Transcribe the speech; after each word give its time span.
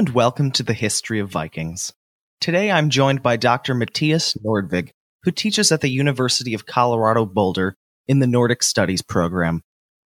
And 0.00 0.14
welcome 0.14 0.50
to 0.52 0.62
the 0.62 0.72
History 0.72 1.20
of 1.20 1.28
Vikings. 1.28 1.92
Today 2.40 2.70
I'm 2.70 2.88
joined 2.88 3.22
by 3.22 3.36
Dr. 3.36 3.74
Mathias 3.74 4.34
Nordvig, 4.42 4.92
who 5.24 5.30
teaches 5.30 5.70
at 5.70 5.82
the 5.82 5.90
University 5.90 6.54
of 6.54 6.64
Colorado 6.64 7.26
Boulder 7.26 7.74
in 8.08 8.18
the 8.18 8.26
Nordic 8.26 8.62
Studies 8.62 9.02
program. 9.02 9.60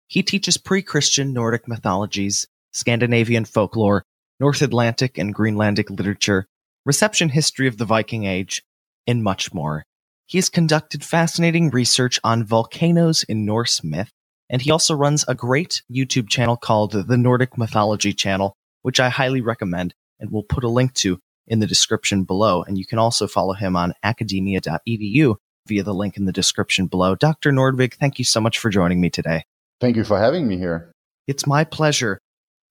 He 0.09 0.25
teaches 0.25 0.57
pre 0.57 0.83
Christian 0.83 1.33
Nordic 1.33 1.69
mythologies, 1.69 2.49
Scandinavian 2.73 3.45
folklore, 3.45 4.03
North 4.41 4.63
Atlantic 4.63 5.17
and 5.17 5.33
Greenlandic 5.33 5.89
literature, 5.91 6.49
reception 6.85 7.29
history 7.29 7.69
of 7.69 7.79
the 7.79 7.85
Viking 7.85 8.25
Age, 8.25 8.65
and 9.07 9.23
much 9.23 9.55
more. 9.55 9.85
He 10.27 10.39
has 10.39 10.49
conducted 10.49 11.05
fascinating 11.05 11.71
research 11.71 12.19
on 12.25 12.43
volcanoes 12.43 13.23
in 13.29 13.45
Norse 13.45 13.85
myth, 13.85 14.11
and 14.51 14.61
he 14.61 14.73
also 14.73 14.93
runs 14.93 15.25
a 15.29 15.37
great 15.37 15.83
YouTube 15.89 16.29
channel 16.29 16.57
called 16.57 16.91
the 16.91 17.17
Nordic 17.17 17.57
Mythology 17.57 18.13
Channel 18.13 18.57
which 18.85 19.01
I 19.01 19.09
highly 19.09 19.41
recommend 19.41 19.95
and 20.21 20.31
we'll 20.31 20.43
put 20.43 20.63
a 20.63 20.69
link 20.69 20.93
to 20.95 21.19
in 21.47 21.59
the 21.59 21.67
description 21.67 22.25
below. 22.25 22.63
And 22.63 22.79
you 22.79 22.87
can 22.87 22.99
also 22.99 23.27
follow 23.27 23.55
him 23.55 23.77
on 23.77 23.95
academia.edu 24.03 25.37
via 25.67 25.83
the 25.83 25.95
link 25.95 26.17
in 26.17 26.27
the 26.27 26.33
description 26.33 26.87
below. 26.87 27.15
Dr. 27.15 27.51
Nordvig, 27.51 27.95
thank 27.95 28.19
you 28.19 28.25
so 28.25 28.41
much 28.41 28.59
for 28.59 28.71
joining 28.71 29.01
me 29.01 29.09
today. 29.11 29.45
Thank 29.81 29.97
you 29.97 30.05
for 30.05 30.19
having 30.19 30.47
me 30.47 30.59
here. 30.59 30.93
It's 31.27 31.47
my 31.47 31.65
pleasure. 31.65 32.19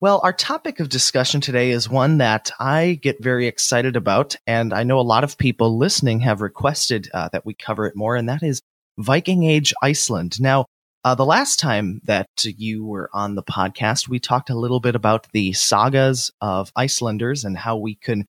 Well, 0.01 0.19
our 0.23 0.33
topic 0.33 0.79
of 0.79 0.89
discussion 0.89 1.41
today 1.41 1.71
is 1.71 1.89
one 1.89 2.17
that 2.19 2.51
I 2.59 2.99
get 3.01 3.23
very 3.23 3.47
excited 3.47 3.95
about, 3.95 4.35
and 4.45 4.73
I 4.73 4.83
know 4.83 4.99
a 4.99 5.01
lot 5.01 5.23
of 5.23 5.37
people 5.37 5.77
listening 5.77 6.19
have 6.19 6.41
requested 6.41 7.09
uh, 7.13 7.29
that 7.31 7.45
we 7.45 7.53
cover 7.53 7.87
it 7.87 7.95
more, 7.95 8.15
and 8.15 8.27
that 8.29 8.43
is 8.43 8.61
Viking 8.99 9.43
Age 9.43 9.73
Iceland. 9.81 10.41
Now, 10.41 10.65
uh, 11.03 11.15
the 11.15 11.25
last 11.25 11.59
time 11.59 11.99
that 12.05 12.29
you 12.43 12.85
were 12.85 13.09
on 13.13 13.35
the 13.35 13.43
podcast, 13.43 14.07
we 14.07 14.19
talked 14.19 14.49
a 14.49 14.57
little 14.57 14.79
bit 14.79 14.95
about 14.95 15.27
the 15.33 15.51
sagas 15.53 16.31
of 16.39 16.71
Icelanders 16.75 17.43
and 17.43 17.57
how 17.57 17.77
we 17.77 17.95
can 17.95 18.25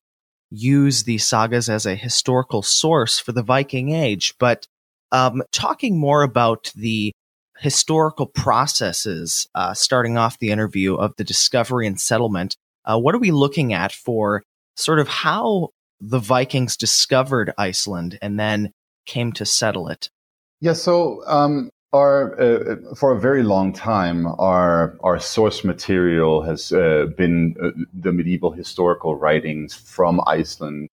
use 0.49 1.03
these 1.03 1.25
sagas 1.25 1.69
as 1.69 1.85
a 1.85 1.95
historical 1.95 2.61
source 2.61 3.17
for 3.17 3.31
the 3.31 3.43
Viking 3.43 3.91
Age. 3.91 4.33
But 4.39 4.67
um, 5.11 5.41
talking 5.51 5.97
more 5.97 6.23
about 6.23 6.71
the 6.75 7.13
historical 7.59 8.25
processes, 8.25 9.47
uh, 9.55 9.73
starting 9.73 10.17
off 10.17 10.39
the 10.39 10.51
interview 10.51 10.95
of 10.95 11.15
the 11.17 11.23
discovery 11.23 11.87
and 11.87 11.99
settlement, 11.99 12.57
uh, 12.83 12.99
what 12.99 13.15
are 13.15 13.19
we 13.19 13.31
looking 13.31 13.73
at 13.73 13.93
for 13.93 14.43
sort 14.75 14.99
of 14.99 15.07
how 15.07 15.69
the 16.01 16.19
Vikings 16.19 16.75
discovered 16.75 17.53
Iceland 17.57 18.19
and 18.21 18.37
then 18.37 18.71
came 19.05 19.31
to 19.33 19.45
settle 19.45 19.87
it? 19.87 20.09
Yeah, 20.59 20.73
so 20.73 21.23
um, 21.25 21.69
our, 21.93 22.39
uh, 22.39 22.95
for 22.95 23.11
a 23.11 23.19
very 23.19 23.43
long 23.43 23.71
time, 23.71 24.27
our 24.27 24.97
our 25.01 25.19
source 25.19 25.63
material 25.63 26.41
has 26.43 26.71
uh, 26.71 27.07
been 27.17 27.55
uh, 27.61 27.69
the 27.93 28.11
medieval 28.11 28.51
historical 28.51 29.15
writings 29.15 29.73
from 29.73 30.21
Iceland, 30.27 30.89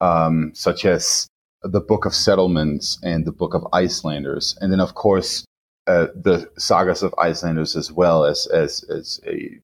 um, 0.00 0.52
such 0.54 0.84
as 0.84 1.28
the 1.62 1.80
Book 1.80 2.06
of 2.06 2.14
Settlements 2.14 2.98
and 3.02 3.26
the 3.26 3.32
Book 3.32 3.54
of 3.54 3.66
Icelanders, 3.72 4.56
and 4.60 4.72
then 4.72 4.80
of 4.80 4.94
course 4.94 5.44
uh, 5.86 6.06
the 6.14 6.50
sagas 6.58 7.02
of 7.02 7.14
Icelanders 7.18 7.76
as 7.76 7.92
well 7.92 8.24
as 8.24 8.46
as 8.46 8.82
as 8.84 9.20
a 9.26 9.60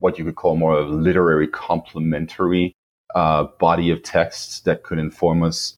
what 0.00 0.18
you 0.18 0.24
could 0.24 0.36
call 0.36 0.56
more 0.56 0.78
of 0.78 0.88
a 0.88 0.92
literary 0.92 1.48
complementary 1.48 2.74
uh, 3.14 3.44
body 3.58 3.90
of 3.90 4.02
texts 4.02 4.60
that 4.60 4.82
could 4.82 4.98
inform 4.98 5.42
us 5.42 5.76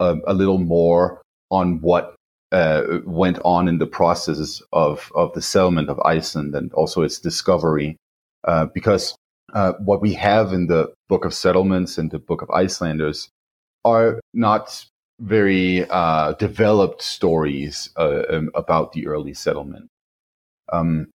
a, 0.00 0.16
a 0.26 0.34
little 0.34 0.58
more 0.58 1.22
on 1.50 1.80
what 1.80 2.14
uh, 2.52 2.82
went 3.04 3.38
on 3.44 3.68
in 3.68 3.78
the 3.78 3.86
processes 3.86 4.62
of, 4.72 5.12
of 5.14 5.32
the 5.34 5.42
settlement 5.42 5.88
of 5.88 6.00
Iceland 6.00 6.54
and 6.54 6.72
also 6.72 7.02
its 7.02 7.18
discovery. 7.18 7.96
Uh, 8.44 8.66
because 8.72 9.16
uh, 9.52 9.72
what 9.80 10.00
we 10.00 10.14
have 10.14 10.52
in 10.52 10.66
the 10.66 10.92
Book 11.08 11.24
of 11.24 11.34
Settlements 11.34 11.98
and 11.98 12.10
the 12.10 12.18
Book 12.18 12.42
of 12.42 12.50
Icelanders 12.50 13.28
are 13.84 14.20
not 14.32 14.84
very 15.20 15.88
uh, 15.90 16.32
developed 16.34 17.02
stories 17.02 17.90
uh, 17.96 18.22
um, 18.30 18.50
about 18.54 18.92
the 18.92 19.06
early 19.06 19.34
settlement. 19.34 19.88
Um, 20.72 21.08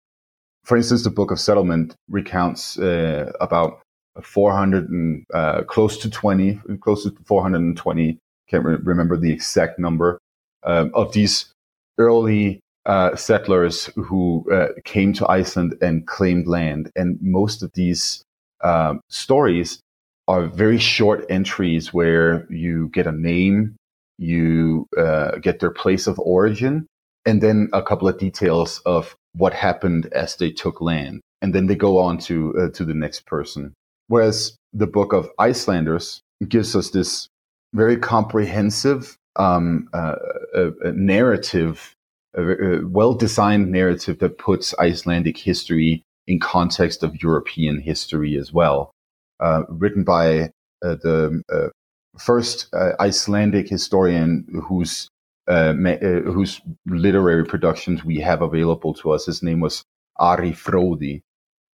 for 0.64 0.76
instance, 0.76 1.04
the 1.04 1.10
Book 1.10 1.30
of 1.30 1.40
Settlement 1.40 1.94
recounts 2.08 2.78
uh, 2.78 3.32
about 3.40 3.82
400 4.22 4.88
and 4.88 5.26
close 5.66 5.98
to 5.98 6.10
20, 6.10 6.60
close 6.80 7.04
to 7.04 7.14
420. 7.26 8.18
Can't 8.48 8.64
re- 8.64 8.78
remember 8.82 9.16
the 9.16 9.32
exact 9.32 9.78
number 9.78 10.18
um, 10.64 10.90
of 10.94 11.12
these 11.12 11.52
early 11.98 12.60
uh, 12.86 13.14
settlers 13.14 13.86
who 13.94 14.44
uh, 14.52 14.68
came 14.84 15.12
to 15.14 15.28
Iceland 15.28 15.74
and 15.80 16.06
claimed 16.06 16.46
land. 16.46 16.90
And 16.96 17.18
most 17.20 17.62
of 17.62 17.70
these 17.74 18.22
um, 18.62 19.00
stories 19.08 19.80
are 20.28 20.46
very 20.46 20.78
short 20.78 21.26
entries 21.28 21.92
where 21.92 22.46
you 22.50 22.88
get 22.88 23.06
a 23.06 23.12
name, 23.12 23.76
you 24.18 24.86
uh, 24.96 25.32
get 25.38 25.60
their 25.60 25.70
place 25.70 26.06
of 26.06 26.18
origin, 26.20 26.86
and 27.26 27.42
then 27.42 27.68
a 27.72 27.82
couple 27.82 28.08
of 28.08 28.18
details 28.18 28.80
of 28.86 29.14
what 29.34 29.52
happened 29.52 30.06
as 30.12 30.36
they 30.36 30.50
took 30.50 30.80
land. 30.80 31.20
And 31.42 31.54
then 31.54 31.66
they 31.66 31.74
go 31.74 31.98
on 31.98 32.18
to, 32.18 32.54
uh, 32.58 32.68
to 32.70 32.84
the 32.84 32.94
next 32.94 33.26
person. 33.26 33.74
Whereas 34.08 34.56
the 34.72 34.86
book 34.86 35.12
of 35.12 35.30
Icelanders 35.38 36.20
gives 36.48 36.74
us 36.74 36.90
this 36.90 37.28
very 37.72 37.96
comprehensive 37.96 39.16
um, 39.36 39.88
uh, 39.92 40.16
a, 40.54 40.70
a, 40.82 40.92
narrative, 40.92 41.94
a, 42.36 42.42
a 42.42 42.86
well 42.86 43.14
designed 43.14 43.70
narrative 43.70 44.18
that 44.18 44.38
puts 44.38 44.74
Icelandic 44.78 45.36
history 45.38 46.02
in 46.26 46.38
context 46.38 47.02
of 47.02 47.22
European 47.22 47.80
history 47.80 48.36
as 48.36 48.52
well. 48.52 48.92
Uh, 49.40 49.62
written 49.68 50.04
by 50.04 50.50
uh, 50.84 50.96
the 51.02 51.42
uh, 51.52 51.68
first 52.18 52.68
uh, 52.74 52.92
Icelandic 53.00 53.68
historian 53.68 54.46
whose 54.68 55.08
uh, 55.48 55.72
whose 55.72 56.60
literary 56.86 57.44
productions 57.44 58.04
we 58.04 58.20
have 58.20 58.42
available 58.42 58.94
to 58.94 59.10
us. 59.10 59.26
His 59.26 59.42
name 59.42 59.60
was 59.60 59.82
Ari 60.18 60.52
Frodi. 60.52 61.22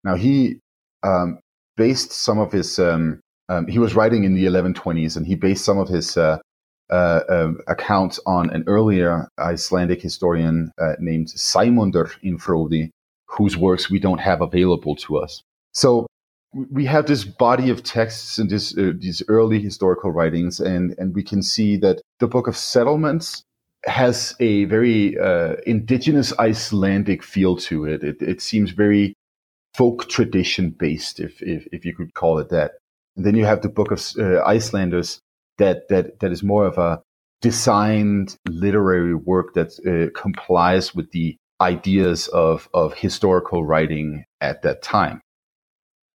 Now 0.04 0.16
he 0.16 0.58
um, 1.02 1.38
based 1.76 2.12
some 2.12 2.38
of 2.38 2.52
his 2.52 2.78
um, 2.78 3.20
um, 3.48 3.66
he 3.66 3.78
was 3.78 3.94
writing 3.94 4.24
in 4.24 4.34
the 4.34 4.44
1120s, 4.44 5.16
and 5.16 5.26
he 5.26 5.34
based 5.34 5.64
some 5.64 5.78
of 5.78 5.88
his 5.88 6.16
uh, 6.16 6.38
uh, 6.90 7.52
account 7.68 8.18
on 8.26 8.50
an 8.50 8.64
earlier 8.66 9.28
Icelandic 9.38 10.02
historian 10.02 10.72
uh, 10.80 10.94
named 10.98 11.28
Sæmundur 11.28 12.10
Infrodi, 12.22 12.90
whose 13.26 13.56
works 13.56 13.90
we 13.90 13.98
don't 13.98 14.20
have 14.20 14.42
available 14.42 14.96
to 14.96 15.18
us. 15.18 15.42
So 15.72 16.06
we 16.52 16.84
have 16.84 17.06
this 17.06 17.24
body 17.24 17.70
of 17.70 17.82
texts 17.82 18.38
and 18.38 18.50
this, 18.50 18.76
uh, 18.76 18.92
these 18.98 19.22
early 19.28 19.58
historical 19.60 20.10
writings, 20.10 20.60
and, 20.60 20.94
and 20.98 21.14
we 21.14 21.22
can 21.22 21.42
see 21.42 21.78
that 21.78 22.02
the 22.20 22.28
Book 22.28 22.46
of 22.46 22.56
Settlements 22.56 23.42
has 23.86 24.36
a 24.38 24.64
very 24.66 25.18
uh, 25.18 25.54
indigenous 25.66 26.32
Icelandic 26.38 27.22
feel 27.22 27.56
to 27.56 27.86
it. 27.86 28.04
It, 28.04 28.16
it 28.20 28.42
seems 28.42 28.70
very 28.70 29.14
folk 29.74 30.08
tradition 30.08 30.70
based, 30.70 31.20
if, 31.20 31.40
if, 31.42 31.66
if 31.72 31.84
you 31.84 31.94
could 31.96 32.12
call 32.14 32.38
it 32.38 32.50
that. 32.50 32.72
And 33.16 33.24
then 33.24 33.34
you 33.34 33.46
have 33.46 33.62
the 33.62 33.68
Book 33.68 33.90
of 33.90 34.02
uh, 34.18 34.42
Icelanders, 34.44 35.20
that 35.58 35.88
that 35.88 36.20
that 36.20 36.32
is 36.32 36.42
more 36.42 36.66
of 36.66 36.78
a 36.78 37.00
designed 37.40 38.36
literary 38.48 39.14
work 39.14 39.54
that 39.54 39.72
uh, 39.86 40.18
complies 40.18 40.94
with 40.94 41.10
the 41.12 41.36
ideas 41.60 42.28
of 42.28 42.68
of 42.72 42.94
historical 42.94 43.64
writing 43.64 44.24
at 44.40 44.62
that 44.62 44.82
time. 44.82 45.20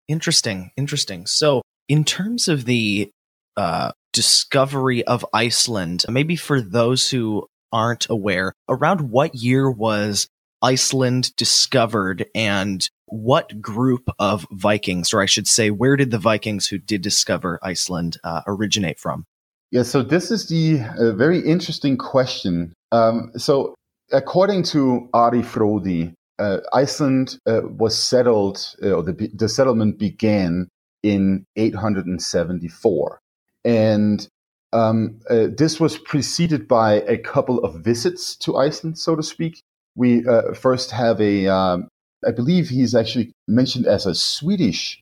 Interesting, 0.08 0.70
interesting. 0.76 1.26
So, 1.26 1.62
in 1.88 2.04
terms 2.04 2.48
of 2.48 2.64
the 2.64 3.10
uh, 3.56 3.92
discovery 4.12 5.04
of 5.04 5.26
Iceland, 5.32 6.04
maybe 6.08 6.36
for 6.36 6.60
those 6.60 7.10
who 7.10 7.46
aren't 7.72 8.08
aware, 8.08 8.52
around 8.68 9.10
what 9.10 9.34
year 9.34 9.70
was 9.70 10.28
Iceland 10.62 11.34
discovered 11.36 12.26
and 12.34 12.88
what 13.06 13.60
group 13.60 14.08
of 14.18 14.46
Vikings, 14.50 15.12
or 15.14 15.22
I 15.22 15.26
should 15.26 15.46
say, 15.46 15.70
where 15.70 15.96
did 15.96 16.10
the 16.10 16.18
Vikings 16.18 16.66
who 16.66 16.78
did 16.78 17.02
discover 17.02 17.58
Iceland 17.62 18.16
uh, 18.24 18.42
originate 18.46 18.98
from? 18.98 19.26
Yeah, 19.70 19.82
so 19.82 20.02
this 20.02 20.30
is 20.30 20.48
the 20.48 20.80
uh, 20.98 21.12
very 21.12 21.40
interesting 21.40 21.96
question. 21.96 22.72
Um, 22.92 23.32
so, 23.36 23.74
according 24.12 24.62
to 24.64 25.08
Ari 25.12 25.42
Frodi, 25.42 26.14
uh, 26.38 26.58
Iceland 26.72 27.38
uh, 27.46 27.62
was 27.64 27.96
settled, 27.96 28.74
uh, 28.82 28.92
or 28.92 29.02
the, 29.02 29.30
the 29.34 29.48
settlement 29.48 29.98
began 29.98 30.68
in 31.02 31.44
874. 31.56 33.20
And 33.64 34.28
um, 34.72 35.20
uh, 35.30 35.46
this 35.56 35.80
was 35.80 35.98
preceded 35.98 36.68
by 36.68 36.94
a 37.02 37.18
couple 37.18 37.58
of 37.60 37.82
visits 37.82 38.36
to 38.36 38.56
Iceland, 38.56 38.98
so 38.98 39.16
to 39.16 39.22
speak. 39.22 39.62
We 39.96 40.26
uh, 40.26 40.52
first 40.54 40.90
have 40.93 41.20
a, 41.20 41.48
um, 41.48 41.88
I 42.26 42.31
believe 42.31 42.69
he's 42.69 42.94
actually 42.94 43.32
mentioned 43.48 43.87
as 43.87 44.06
a 44.06 44.14
Swedish 44.14 45.00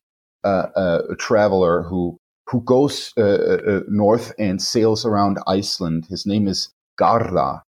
traveler 1.17 1.83
who 1.83 2.17
who 2.47 2.61
goes 2.61 3.11
uh, 3.17 3.21
uh, 3.21 3.61
uh, 3.67 3.79
north 3.87 4.33
and 4.37 4.61
sails 4.61 5.05
around 5.05 5.39
Iceland. 5.47 6.05
His 6.09 6.25
name 6.25 6.47
is 6.47 6.69
Garda, 6.97 7.63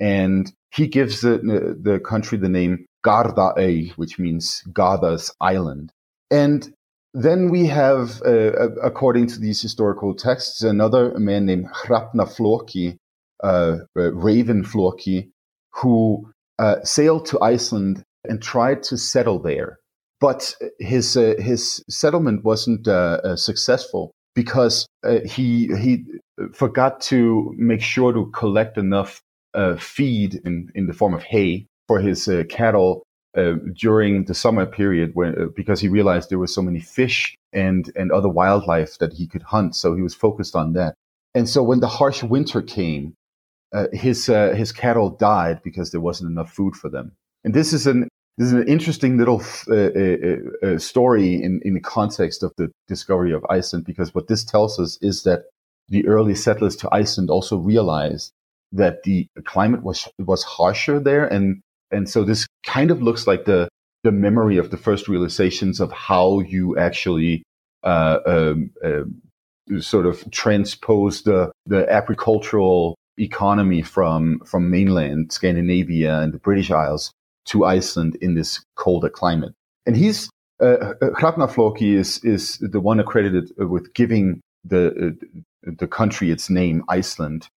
and 0.00 0.50
he 0.74 0.86
gives 0.86 1.20
the, 1.20 1.38
the 1.80 2.00
country 2.00 2.38
the 2.38 2.48
name 2.48 2.86
Gardaey, 3.04 3.92
which 3.92 4.18
means 4.18 4.62
Garda's 4.72 5.34
Island. 5.40 5.92
And 6.30 6.72
then 7.12 7.50
we 7.50 7.66
have, 7.66 8.22
uh, 8.22 8.70
according 8.82 9.26
to 9.28 9.38
these 9.38 9.60
historical 9.60 10.14
texts, 10.14 10.62
another 10.62 11.18
man 11.18 11.44
named 11.44 11.66
Hrafna 11.66 12.26
Floki, 12.26 12.96
uh, 13.44 13.78
uh, 13.96 14.12
Raven 14.14 14.64
Floki, 14.64 15.30
who 15.74 16.31
uh, 16.58 16.76
sailed 16.84 17.26
to 17.26 17.40
Iceland 17.40 18.04
and 18.24 18.42
tried 18.42 18.82
to 18.84 18.96
settle 18.96 19.38
there. 19.38 19.78
But 20.20 20.54
his 20.78 21.16
uh, 21.16 21.34
his 21.38 21.82
settlement 21.88 22.44
wasn't 22.44 22.86
uh, 22.86 23.36
successful 23.36 24.12
because 24.34 24.86
he 25.24 25.66
he 25.76 26.04
forgot 26.52 27.00
to 27.02 27.52
make 27.56 27.82
sure 27.82 28.12
to 28.12 28.26
collect 28.26 28.78
enough 28.78 29.20
feed 29.78 30.36
in, 30.44 30.70
in 30.74 30.86
the 30.86 30.92
form 30.94 31.12
of 31.12 31.22
hay 31.24 31.66
for 31.88 31.98
his 32.00 32.30
cattle 32.48 33.02
uh, 33.36 33.54
during 33.74 34.26
the 34.26 34.34
summer 34.34 34.66
period 34.66 35.12
when 35.14 35.34
uh, 35.40 35.46
because 35.56 35.80
he 35.80 35.88
realized 35.88 36.28
there 36.28 36.38
were 36.38 36.46
so 36.46 36.60
many 36.60 36.80
fish 36.80 37.34
and 37.54 37.90
and 37.96 38.12
other 38.12 38.28
wildlife 38.28 38.98
that 38.98 39.14
he 39.14 39.26
could 39.26 39.40
hunt 39.42 39.74
so 39.74 39.94
he 39.94 40.02
was 40.02 40.14
focused 40.14 40.54
on 40.54 40.74
that 40.74 40.94
and 41.34 41.48
so 41.48 41.62
when 41.62 41.80
the 41.80 41.88
harsh 41.88 42.22
winter 42.22 42.60
came 42.60 43.14
uh, 43.72 43.86
his 43.92 44.28
uh, 44.28 44.54
his 44.54 44.72
cattle 44.72 45.10
died 45.10 45.62
because 45.62 45.90
there 45.90 46.00
wasn't 46.00 46.30
enough 46.30 46.52
food 46.52 46.74
for 46.76 46.88
them. 46.88 47.12
And 47.44 47.54
this 47.54 47.72
is 47.72 47.86
an 47.86 48.08
this 48.38 48.46
is 48.46 48.52
an 48.52 48.68
interesting 48.68 49.18
little 49.18 49.42
uh, 49.70 50.78
story 50.78 51.42
in 51.42 51.60
in 51.64 51.74
the 51.74 51.80
context 51.80 52.42
of 52.42 52.52
the 52.56 52.70
discovery 52.88 53.32
of 53.32 53.44
Iceland 53.50 53.84
because 53.84 54.14
what 54.14 54.28
this 54.28 54.44
tells 54.44 54.78
us 54.78 54.98
is 55.00 55.22
that 55.24 55.44
the 55.88 56.06
early 56.06 56.34
settlers 56.34 56.76
to 56.76 56.88
Iceland 56.92 57.30
also 57.30 57.56
realized 57.58 58.32
that 58.72 59.02
the 59.02 59.28
climate 59.44 59.82
was 59.82 60.08
was 60.18 60.42
harsher 60.42 60.98
there. 60.98 61.26
And 61.26 61.60
and 61.90 62.08
so 62.08 62.24
this 62.24 62.46
kind 62.64 62.90
of 62.90 63.02
looks 63.02 63.26
like 63.26 63.44
the 63.44 63.68
the 64.02 64.12
memory 64.12 64.58
of 64.58 64.70
the 64.70 64.76
first 64.76 65.08
realizations 65.08 65.80
of 65.80 65.92
how 65.92 66.40
you 66.40 66.76
actually 66.76 67.42
uh, 67.84 68.18
um, 68.26 68.70
uh, 68.84 69.02
sort 69.80 70.06
of 70.06 70.28
transpose 70.30 71.22
the 71.22 71.52
the 71.66 71.90
agricultural 71.90 72.96
economy 73.18 73.82
from 73.82 74.40
from 74.40 74.70
mainland 74.70 75.32
Scandinavia 75.32 76.20
and 76.20 76.32
the 76.32 76.38
British 76.38 76.70
Isles 76.70 77.12
to 77.46 77.64
Iceland 77.64 78.16
in 78.20 78.34
this 78.34 78.64
colder 78.76 79.10
climate. 79.10 79.54
And 79.86 79.96
he's 79.96 80.30
uh, 80.60 80.94
Hrafnafloki 81.02 81.94
is 81.94 82.18
is 82.24 82.58
the 82.58 82.80
one 82.80 83.00
accredited 83.00 83.50
with 83.58 83.92
giving 83.94 84.40
the 84.64 85.16
uh, 85.66 85.70
the 85.78 85.86
country 85.86 86.30
its 86.30 86.48
name, 86.50 86.84
Iceland, 86.88 87.48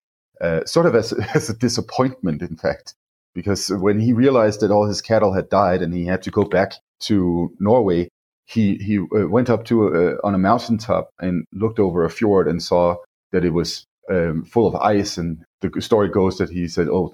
uh, 0.42 0.66
sort 0.66 0.86
of 0.86 0.96
as 0.96 1.13
as 1.36 1.50
a 1.50 1.57
disappointment, 1.57 2.42
in 2.42 2.56
fact, 2.56 2.96
because 3.34 3.69
when 3.69 4.00
he 4.00 4.13
realized 4.13 4.62
that 4.62 4.72
all 4.72 4.88
his 4.88 5.02
cattle 5.02 5.34
had 5.34 5.50
died 5.50 5.81
and 5.81 5.94
he 5.94 6.06
had 6.06 6.24
to 6.24 6.31
go 6.31 6.44
back 6.44 6.74
to 7.02 7.52
Norway, 7.60 8.10
he 8.46 8.75
he 8.78 9.00
uh, 9.00 9.28
went 9.28 9.50
up 9.50 9.66
to 9.66 9.88
a, 9.88 10.13
uh, 10.13 10.18
on 10.24 10.36
a 10.36 10.40
mountaintop 10.40 11.10
and 11.19 11.46
looked 11.54 11.80
over 11.80 12.04
a 12.04 12.10
fjord 12.10 12.48
and 12.48 12.62
saw 12.62 12.96
that 13.31 13.46
it 13.46 13.52
was 13.52 13.86
um, 14.10 14.46
full 14.46 14.68
of 14.68 14.75
ice. 14.75 15.18
And 15.18 15.44
the 15.62 15.81
story 15.81 16.10
goes 16.10 16.38
that 16.38 16.50
he 16.50 16.68
said, 16.68 16.88
"Oh, 16.88 17.13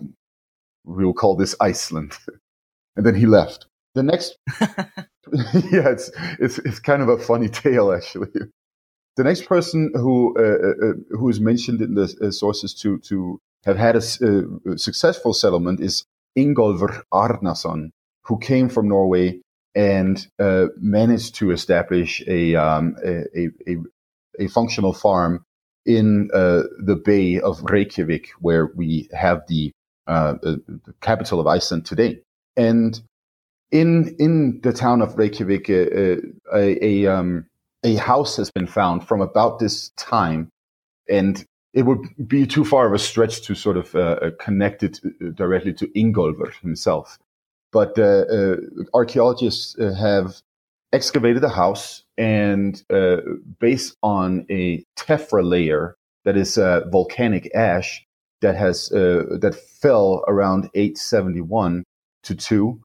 we 0.86 1.06
will 1.06 1.14
call 1.14 1.36
this 1.36 1.56
Iceland," 1.60 2.14
and 2.96 3.06
then 3.06 3.16
he 3.16 3.26
left. 3.26 3.68
The 3.94 4.04
next, 4.04 4.38
yeah, 4.62 5.90
it's 5.90 6.12
it's 6.40 6.60
it's 6.60 6.80
kind 6.80 7.02
of 7.02 7.10
a 7.10 7.18
funny 7.18 7.50
tale 7.50 7.92
actually. 7.92 8.30
The 9.18 9.24
next 9.24 9.46
person 9.46 9.92
who 9.94 10.36
uh, 10.38 10.42
uh, 10.42 10.90
uh 10.90 11.18
who 11.18 11.30
is 11.30 11.40
mentioned 11.40 11.82
in 11.82 11.96
the 11.96 12.16
uh, 12.22 12.32
sources 12.32 12.74
to 12.76 13.00
to 13.00 13.40
have 13.66 13.78
had 13.78 13.96
a 13.96 14.02
successful 14.78 15.34
settlement 15.34 15.80
is 15.80 16.06
Ingolfur 16.36 17.04
Arnason, 17.14 17.92
who 18.24 18.40
came 18.40 18.70
from 18.70 18.88
Norway 18.88 19.42
and 19.76 20.28
uh, 20.40 20.68
managed 20.78 21.36
to 21.36 21.52
establish 21.52 22.24
a, 22.28 22.56
um, 22.56 22.96
a, 23.06 23.48
a, 23.68 23.78
a, 24.40 24.48
functional 24.48 24.94
farm 24.94 25.46
in 25.86 26.30
uh, 26.33 26.63
the 26.83 26.95
Bay 26.95 27.39
of 27.39 27.62
Reykjavik, 27.63 28.30
where 28.39 28.68
we 28.75 29.10
have 29.13 29.44
the, 29.48 29.72
uh, 30.07 30.33
the, 30.42 30.62
capital 31.01 31.39
of 31.39 31.48
Iceland 31.48 31.86
today. 31.86 32.22
And 32.56 33.01
in 33.72 34.16
in 34.19 34.60
the 34.62 34.74
town 34.74 35.01
of 35.01 35.18
Reykjavik, 35.18 35.69
uh, 35.69 35.74
uh, 35.74 36.16
a 36.54 36.86
a, 36.86 37.07
um, 37.07 37.48
a 37.83 37.95
house 37.95 38.36
has 38.38 38.51
been 38.51 38.68
found 38.68 39.07
from 39.07 39.22
about 39.22 39.60
this 39.60 39.89
time, 39.98 40.50
and 41.10 41.44
it 41.74 41.83
would 41.83 42.01
be 42.28 42.45
too 42.45 42.66
far 42.66 42.88
of 42.88 42.94
a 42.94 43.00
stretch 43.00 43.42
to 43.44 43.56
sort 43.56 43.78
of 43.78 43.95
uh, 43.95 44.00
uh 44.00 44.31
connect 44.39 44.83
it 44.83 45.00
directly 45.36 45.74
to 45.74 45.88
Ingolfur 45.95 46.54
himself. 46.62 47.18
But 47.72 47.98
uh, 47.98 48.25
uh, 48.30 48.56
archaeologists 48.94 49.78
have 49.80 50.42
excavated 50.92 51.44
a 51.44 51.50
house 51.50 52.04
and 52.21 52.83
uh, 52.94 53.18
based 53.59 53.97
on 54.03 54.45
a 54.51 54.85
tephra 54.95 55.44
layer 55.44 55.95
that 56.23 56.38
is 56.38 56.56
uh, 56.56 56.81
volcanic 56.91 57.50
ash 57.56 58.06
that 58.41 58.56
has 58.56 58.91
uh, 58.91 59.23
that 59.41 59.56
fell 59.56 60.23
around 60.27 60.69
871 60.75 61.83
to 62.23 62.35
2 62.35 62.79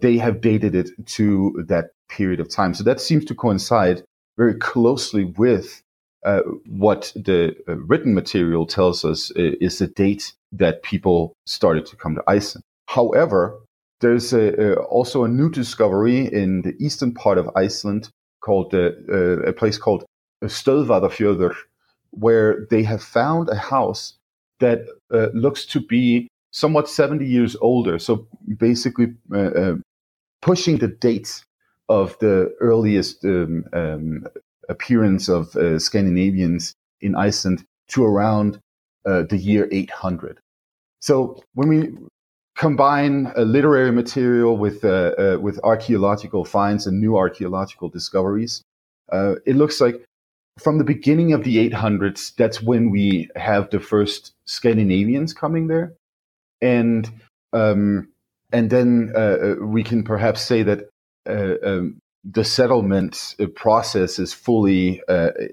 they 0.00 0.16
have 0.16 0.40
dated 0.40 0.74
it 0.74 0.88
to 1.04 1.62
that 1.68 1.90
period 2.08 2.40
of 2.40 2.48
time 2.48 2.72
so 2.72 2.82
that 2.82 3.00
seems 3.00 3.26
to 3.26 3.34
coincide 3.34 4.02
very 4.38 4.54
closely 4.54 5.26
with 5.36 5.82
uh, 6.24 6.40
what 6.66 7.12
the 7.14 7.54
uh, 7.68 7.76
written 7.76 8.14
material 8.14 8.64
tells 8.66 9.04
us 9.04 9.30
is 9.36 9.78
the 9.78 9.88
date 9.88 10.32
that 10.52 10.82
people 10.82 11.34
started 11.46 11.86
to 11.86 11.96
come 11.96 12.14
to 12.14 12.22
Iceland. 12.26 12.62
However, 12.86 13.58
there's 14.00 14.34
a, 14.34 14.74
also 14.80 15.24
a 15.24 15.28
new 15.28 15.50
discovery 15.50 16.26
in 16.26 16.60
the 16.62 16.74
eastern 16.78 17.14
part 17.14 17.38
of 17.38 17.48
Iceland 17.56 18.10
called 18.40 18.74
uh, 18.74 18.92
a 19.42 19.52
place 19.52 19.78
called 19.78 20.04
Stöðvarðarfjörður, 20.44 21.54
where 22.10 22.66
they 22.70 22.82
have 22.82 23.02
found 23.02 23.48
a 23.48 23.56
house 23.56 24.14
that 24.60 24.86
uh, 25.12 25.28
looks 25.32 25.64
to 25.66 25.80
be 25.80 26.28
somewhat 26.52 26.88
70 26.88 27.26
years 27.26 27.56
older. 27.60 27.98
So 27.98 28.26
basically, 28.58 29.14
uh, 29.34 29.74
pushing 30.42 30.78
the 30.78 30.88
date 30.88 31.44
of 31.88 32.18
the 32.20 32.54
earliest 32.60 33.24
um, 33.24 33.64
um, 33.72 34.26
appearance 34.68 35.28
of 35.28 35.54
uh, 35.56 35.78
Scandinavians 35.78 36.74
in 37.00 37.14
Iceland 37.14 37.64
to 37.88 38.04
around 38.04 38.60
uh, 39.04 39.22
the 39.22 39.36
year 39.36 39.68
800. 39.72 40.38
So 41.00 41.42
when 41.54 41.68
we 41.68 41.92
combine 42.56 43.32
a 43.36 43.44
literary 43.44 43.92
material 43.92 44.56
with 44.56 44.84
uh, 44.84 45.12
uh 45.18 45.38
with 45.40 45.58
archaeological 45.62 46.44
finds 46.44 46.86
and 46.86 47.00
new 47.00 47.16
archaeological 47.16 47.88
discoveries, 47.88 48.62
uh, 49.12 49.34
it 49.46 49.56
looks 49.56 49.80
like 49.80 50.04
from 50.58 50.78
the 50.78 50.84
beginning 50.84 51.32
of 51.32 51.44
the 51.44 51.70
800s, 51.70 52.34
that's 52.36 52.60
when 52.62 52.90
we 52.90 53.28
have 53.34 53.70
the 53.70 53.80
first 53.80 54.34
Scandinavians 54.44 55.32
coming 55.32 55.68
there, 55.68 55.94
and 56.60 57.10
um, 57.52 58.08
and 58.52 58.68
then 58.68 59.12
uh, 59.16 59.54
we 59.60 59.82
can 59.82 60.02
perhaps 60.02 60.42
say 60.42 60.62
that 60.62 60.88
um, 61.26 61.98
the 62.24 62.44
settlement 62.44 63.36
process 63.54 64.18
is 64.18 64.34
fully 64.34 65.00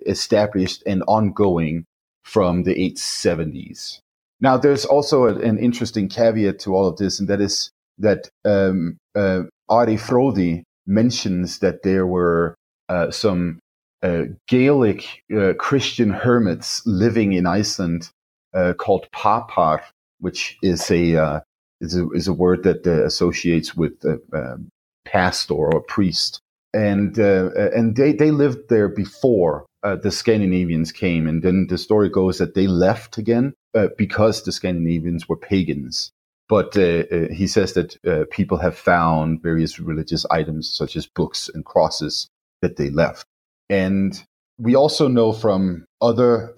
established 0.06 0.84
and 0.86 1.04
ongoing 1.08 1.86
from 2.24 2.64
the 2.64 2.76
870s. 2.76 4.02
Now, 4.40 4.58
there's 4.58 4.86
also 4.86 5.26
a, 5.26 5.36
an 5.40 5.58
interesting 5.58 6.10
caveat 6.10 6.60
to 6.60 6.76
all 6.76 6.88
of 6.88 6.98
this, 6.98 7.20
and 7.20 7.28
that 7.30 7.42
is 7.42 7.72
that 7.98 8.30
um, 8.46 8.98
uh, 9.16 9.44
Ari 9.70 9.98
Frodi 9.98 10.64
mentions 10.86 11.60
that 11.60 11.84
there 11.84 12.06
were 12.06 12.56
uh, 12.90 13.12
some 13.12 13.60
uh, 14.04 14.24
Gaelic 14.48 15.24
uh, 15.36 15.54
Christian 15.58 16.12
hermits 16.12 16.86
living 16.86 17.34
in 17.34 17.48
Iceland 17.48 18.10
uh, 18.54 18.74
called 18.74 19.08
papar, 19.12 19.82
which 20.20 20.58
is 20.62 20.90
a, 20.92 21.42
is 21.82 21.98
a, 21.98 22.10
is 22.12 22.28
a 22.28 22.34
word 22.34 22.64
that 22.64 22.86
associates 22.86 23.76
with 23.76 23.94
um, 24.34 24.70
pastor 25.06 25.54
or 25.56 25.82
priest. 25.82 26.42
And 26.74 27.18
uh, 27.18 27.50
and 27.74 27.96
they 27.96 28.12
they 28.12 28.30
lived 28.30 28.70
there 28.70 28.90
before 28.90 29.66
uh, 29.84 29.96
the 29.96 30.12
Scandinavians 30.12 30.92
came, 30.92 31.28
and 31.28 31.42
then 31.42 31.68
the 31.70 31.78
story 31.78 32.10
goes 32.10 32.38
that 32.38 32.54
they 32.54 32.68
left 32.68 33.18
again 33.18 33.54
uh, 33.78 33.90
because 33.98 34.44
the 34.44 34.52
Scandinavians 34.52 35.30
were 35.30 35.38
pagans. 35.38 36.12
But 36.50 36.78
uh, 36.78 37.04
uh, 37.12 37.28
he 37.32 37.46
says 37.46 37.74
that 37.74 37.98
uh, 38.06 38.24
people 38.32 38.58
have 38.58 38.78
found 38.78 39.42
various 39.42 39.80
religious 39.80 40.26
items 40.32 40.74
such 40.74 40.96
as 40.96 41.06
books 41.06 41.50
and 41.54 41.66
crosses 41.66 42.30
that 42.62 42.78
they 42.78 42.90
left, 42.90 43.26
and 43.70 44.24
we 44.58 44.76
also 44.76 45.08
know 45.08 45.34
from 45.34 45.86
other 46.02 46.54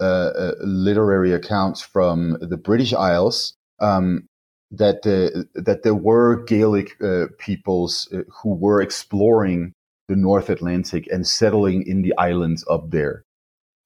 literary 0.60 1.32
accounts 1.32 1.82
from 1.82 2.38
the 2.40 2.56
British 2.56 2.94
Isles 2.94 3.54
um, 3.80 4.26
that 4.70 5.06
uh, 5.06 5.42
that 5.54 5.82
there 5.82 5.94
were 5.94 6.44
Gaelic 6.44 6.96
uh, 7.02 7.26
peoples 7.38 8.08
uh, 8.12 8.22
who 8.42 8.54
were 8.54 8.80
exploring 8.80 9.72
the 10.08 10.16
North 10.16 10.48
Atlantic 10.48 11.08
and 11.10 11.26
settling 11.26 11.86
in 11.86 12.02
the 12.02 12.16
islands 12.16 12.64
up 12.70 12.90
there. 12.90 13.24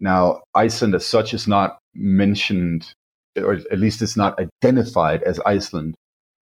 Now, 0.01 0.43
Iceland 0.55 0.95
as 0.95 1.07
such 1.07 1.33
is 1.33 1.47
not 1.47 1.79
mentioned, 1.95 2.95
or 3.37 3.55
at 3.55 3.79
least 3.79 4.03
it's 4.03 4.17
not 4.17 4.39
identified 4.39 5.23
as 5.23 5.41
Iceland, 5.47 5.95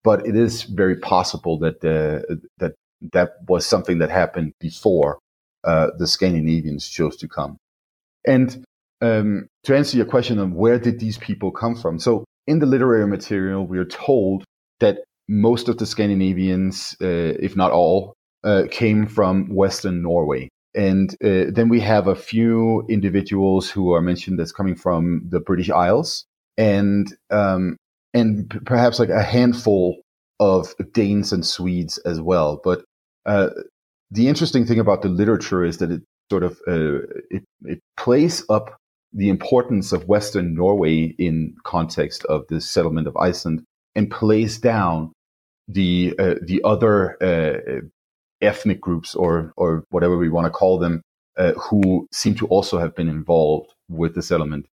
but 0.04 0.26
it 0.26 0.37
is 0.37 0.62
very 0.64 0.96
possible 0.96 1.58
that 1.58 1.84
uh, 1.84 2.34
that 2.58 2.75
that 3.12 3.30
was 3.49 3.66
something 3.66 3.99
that 3.99 4.11
happened 4.11 4.52
before. 4.61 5.18
uh, 5.64 5.88
the 5.99 6.06
Scandinavians 6.06 6.88
chose 6.88 7.16
to 7.16 7.28
come. 7.28 7.58
And 8.26 8.64
um, 9.00 9.49
to 9.64 9.76
answer 9.76 9.96
your 9.96 10.06
question 10.06 10.38
of 10.38 10.52
where 10.52 10.78
did 10.78 11.00
these 11.00 11.18
people 11.18 11.50
come 11.50 11.75
from, 11.75 11.99
so 11.99 12.25
in 12.46 12.58
the 12.58 12.66
literary 12.66 13.06
material, 13.06 13.66
we 13.66 13.78
are 13.78 13.84
told 13.84 14.44
that 14.80 14.99
most 15.28 15.68
of 15.68 15.78
the 15.78 15.87
Scandinavians, 15.87 16.96
uh, 17.00 17.06
if 17.40 17.56
not 17.56 17.70
all, 17.70 18.14
uh, 18.44 18.64
came 18.70 19.06
from 19.06 19.54
Western 19.54 20.02
Norway. 20.02 20.49
And 20.75 21.11
uh, 21.22 21.52
then 21.52 21.68
we 21.68 21.80
have 21.80 22.08
a 22.08 22.16
few 22.16 22.84
individuals 22.88 23.70
who 23.70 23.92
are 23.92 24.00
mentioned 24.00 24.40
as 24.40 24.52
coming 24.52 24.75
from 24.75 25.22
the 25.28 25.38
British 25.38 25.70
Isles, 25.70 26.25
and 26.56 27.14
um, 27.30 27.76
and 28.14 28.50
p- 28.50 28.59
perhaps 28.61 28.99
like 28.99 29.09
a 29.09 29.23
handful 29.23 30.00
of 30.40 30.75
Danes 30.92 31.32
and 31.32 31.47
Swedes 31.47 31.99
as 31.99 32.21
well. 32.21 32.61
But 32.62 32.85
uh, 33.26 33.50
the 34.11 34.28
interesting 34.28 34.66
thing 34.66 34.80
about 34.80 35.02
the 35.02 35.09
literature 35.09 35.64
is 35.64 35.78
that 35.78 35.90
it 35.90 36.02
sort 36.30 36.42
of 36.42 36.61
uh, 36.66 37.06
it, 37.30 37.44
it 37.62 37.80
plays 37.97 38.44
up 38.49 38.76
the 39.12 39.28
importance 39.28 39.92
of 39.92 40.09
Western 40.09 40.54
Norway 40.54 41.14
in 41.18 41.54
context 41.64 42.25
of 42.26 42.47
the 42.49 42.61
settlement 42.61 43.06
of 43.06 43.16
Iceland 43.16 43.62
and 43.94 44.11
plays 44.11 44.59
down 44.59 45.12
the 45.68 46.14
uh, 46.18 46.35
the 46.42 46.61
other 46.64 47.16
uh, 47.23 47.80
ethnic 48.40 48.80
groups 48.80 49.14
or 49.14 49.52
or 49.56 49.85
whatever 49.90 50.16
we 50.16 50.28
want 50.28 50.47
to 50.47 50.50
call 50.50 50.78
them 50.78 51.02
uh, 51.37 51.52
who 51.52 52.06
seem 52.12 52.35
to 52.35 52.47
also 52.47 52.78
have 52.78 52.94
been 52.94 53.09
involved 53.09 53.73
with 53.88 54.14
the 54.14 54.23
settlement. 54.23 54.66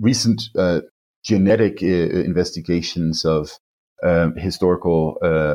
Recent 0.00 0.42
uh, 0.56 0.80
genetic 1.24 1.82
uh, 1.82 1.86
investigations 1.86 3.24
of 3.24 3.58
um, 4.02 4.36
historical 4.36 5.18
uh, 5.22 5.54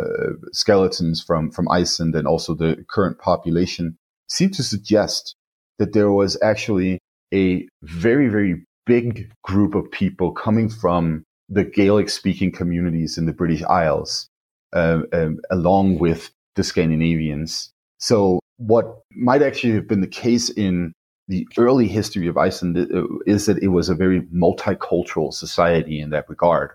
skeletons 0.53 1.21
from 1.21 1.51
from 1.51 1.67
Iceland 1.69 2.15
and 2.15 2.27
also 2.27 2.53
the 2.53 2.85
current 2.89 3.19
population 3.19 3.97
seem 4.29 4.51
to 4.51 4.63
suggest 4.63 5.35
that 5.79 5.93
there 5.93 6.11
was 6.11 6.37
actually 6.41 6.99
a 7.33 7.67
very 7.83 8.29
very 8.29 8.63
big 8.85 9.29
group 9.43 9.75
of 9.75 9.91
people 9.91 10.31
coming 10.31 10.69
from 10.69 11.23
the 11.49 11.63
Gaelic 11.63 12.09
speaking 12.09 12.51
communities 12.51 13.17
in 13.17 13.25
the 13.25 13.33
British 13.33 13.63
Isles, 13.63 14.27
uh, 14.73 15.01
um, 15.13 15.39
along 15.49 15.99
with 15.99 16.31
the 16.55 16.63
Scandinavians. 16.63 17.71
So, 17.99 18.39
what 18.57 19.01
might 19.11 19.41
actually 19.41 19.73
have 19.73 19.87
been 19.87 20.01
the 20.01 20.07
case 20.07 20.49
in 20.49 20.93
the 21.27 21.47
early 21.57 21.87
history 21.87 22.27
of 22.27 22.37
Iceland 22.37 22.77
uh, 22.77 23.03
is 23.25 23.45
that 23.45 23.61
it 23.61 23.67
was 23.67 23.89
a 23.89 23.95
very 23.95 24.21
multicultural 24.21 25.33
society 25.33 25.99
in 25.99 26.11
that 26.11 26.29
regard. 26.29 26.71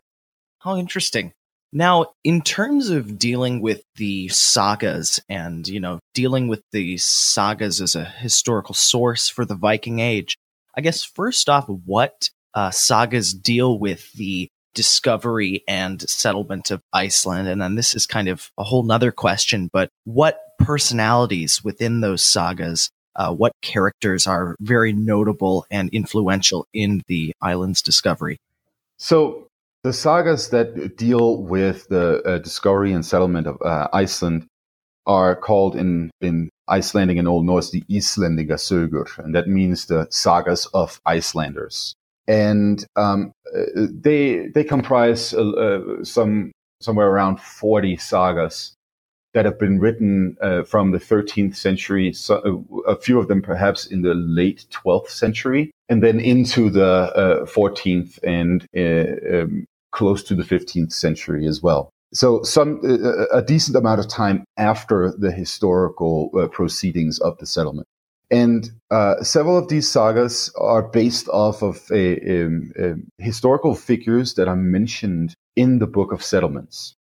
How 0.58 0.76
interesting. 0.76 1.32
Now, 1.72 2.12
in 2.22 2.42
terms 2.42 2.90
of 2.90 3.18
dealing 3.18 3.62
with 3.62 3.82
the 3.96 4.28
sagas 4.28 5.20
and, 5.28 5.66
you 5.66 5.80
know, 5.80 6.00
dealing 6.12 6.48
with 6.48 6.62
the 6.70 6.98
sagas 6.98 7.80
as 7.80 7.94
a 7.94 8.04
historical 8.04 8.74
source 8.74 9.30
for 9.30 9.46
the 9.46 9.54
Viking 9.54 9.98
Age, 9.98 10.36
I 10.76 10.82
guess 10.82 11.02
first 11.02 11.48
off, 11.48 11.66
what 11.68 12.28
uh, 12.52 12.70
sagas 12.70 13.32
deal 13.32 13.78
with 13.78 14.12
the 14.12 14.48
discovery 14.74 15.64
and 15.66 16.00
settlement 16.02 16.70
of 16.70 16.82
Iceland. 16.92 17.48
And 17.48 17.60
then 17.60 17.74
this 17.74 17.94
is 17.94 18.06
kind 18.06 18.28
of 18.28 18.50
a 18.58 18.64
whole 18.64 18.82
nother 18.82 19.12
question, 19.12 19.70
but 19.72 19.88
what 20.04 20.38
personalities 20.58 21.64
within 21.64 22.00
those 22.00 22.22
sagas, 22.22 22.90
uh, 23.16 23.32
what 23.32 23.52
characters 23.62 24.26
are 24.26 24.56
very 24.60 24.92
notable 24.92 25.66
and 25.70 25.88
influential 25.90 26.66
in 26.72 27.02
the 27.08 27.34
island's 27.40 27.82
discovery? 27.82 28.38
So 28.98 29.48
the 29.82 29.92
sagas 29.92 30.50
that 30.50 30.96
deal 30.96 31.42
with 31.42 31.88
the 31.88 32.22
uh, 32.22 32.38
discovery 32.38 32.92
and 32.92 33.04
settlement 33.04 33.46
of 33.46 33.60
uh, 33.62 33.88
Iceland 33.92 34.46
are 35.06 35.34
called 35.34 35.74
in, 35.74 36.10
in 36.20 36.48
Icelandic 36.68 37.18
and 37.18 37.26
Old 37.26 37.44
Norse 37.44 37.70
the 37.70 37.82
Islendinga 37.90 38.54
sögur, 38.54 39.18
and 39.18 39.34
that 39.34 39.48
means 39.48 39.86
the 39.86 40.06
sagas 40.10 40.66
of 40.66 41.00
Icelanders 41.04 41.94
and 42.28 42.84
um, 42.96 43.32
uh, 43.54 43.62
they 43.74 44.48
they 44.48 44.64
comprise 44.64 45.34
uh, 45.34 45.50
uh, 45.50 46.04
some 46.04 46.52
somewhere 46.80 47.08
around 47.08 47.40
40 47.40 47.96
sagas 47.96 48.74
that 49.34 49.44
have 49.44 49.58
been 49.58 49.78
written 49.78 50.36
uh, 50.40 50.62
from 50.62 50.90
the 50.90 50.98
13th 50.98 51.56
century, 51.56 52.12
so, 52.12 52.36
uh, 52.36 52.90
a 52.90 52.96
few 52.96 53.18
of 53.18 53.28
them 53.28 53.42
perhaps 53.42 53.86
in 53.86 54.02
the 54.02 54.14
late 54.14 54.66
12th 54.70 55.08
century, 55.08 55.70
and 55.88 56.02
then 56.02 56.20
into 56.20 56.70
the 56.70 57.46
14th 57.46 58.18
uh, 58.18 58.30
and 58.30 58.66
um, 58.76 59.66
close 59.90 60.22
to 60.24 60.34
the 60.34 60.42
15th 60.42 60.92
century 60.92 61.46
as 61.46 61.62
well. 61.62 61.90
So 62.14 62.42
some 62.42 62.80
a 63.32 63.40
decent 63.40 63.74
amount 63.74 64.00
of 64.00 64.06
time 64.06 64.44
after 64.58 65.14
the 65.16 65.32
historical 65.32 66.28
proceedings 66.52 67.18
of 67.20 67.38
the 67.38 67.46
settlement. 67.46 67.88
And 68.32 68.70
uh, 68.90 69.22
several 69.22 69.58
of 69.58 69.68
these 69.68 69.90
sagas 69.90 70.50
are 70.58 70.82
based 70.82 71.28
off 71.28 71.62
of 71.62 71.82
a, 71.92 72.16
a, 72.26 72.46
a 72.78 72.94
historical 73.18 73.74
figures 73.74 74.34
that 74.34 74.48
are 74.48 74.56
mentioned 74.56 75.34
in 75.54 75.80
the 75.80 75.86
Book 75.86 76.12
of 76.12 76.22
Settlements. 76.22 76.94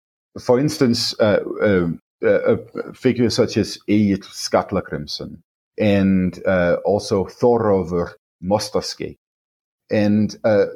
For 0.41 0.59
instance, 0.59 1.19
uh, 1.21 1.41
um, 1.63 2.01
uh, 2.23 2.57
a 2.57 2.95
figure 2.95 3.31
such 3.31 3.57
as 3.57 3.79
Egil 3.89 4.19
Skallagrimsson 4.19 5.39
and 5.79 6.41
uh, 6.47 6.77
also 6.85 7.25
Thorolfur 7.25 8.15
Mostaske. 8.43 9.17
And 9.91 10.37
uh, 10.45 10.67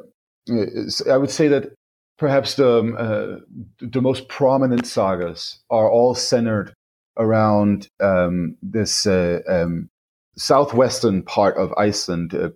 I 1.10 1.16
would 1.16 1.30
say 1.30 1.48
that 1.48 1.74
perhaps 2.18 2.54
the, 2.54 2.78
um, 2.78 2.96
uh, 2.98 3.36
the 3.80 4.00
most 4.00 4.28
prominent 4.28 4.86
sagas 4.86 5.60
are 5.70 5.90
all 5.90 6.14
centered 6.14 6.74
around 7.18 7.88
um, 8.00 8.56
this 8.62 9.06
um, 9.06 9.90
southwestern 10.36 11.22
part 11.22 11.56
of 11.56 11.72
Iceland, 11.76 12.34
uh, 12.34 12.48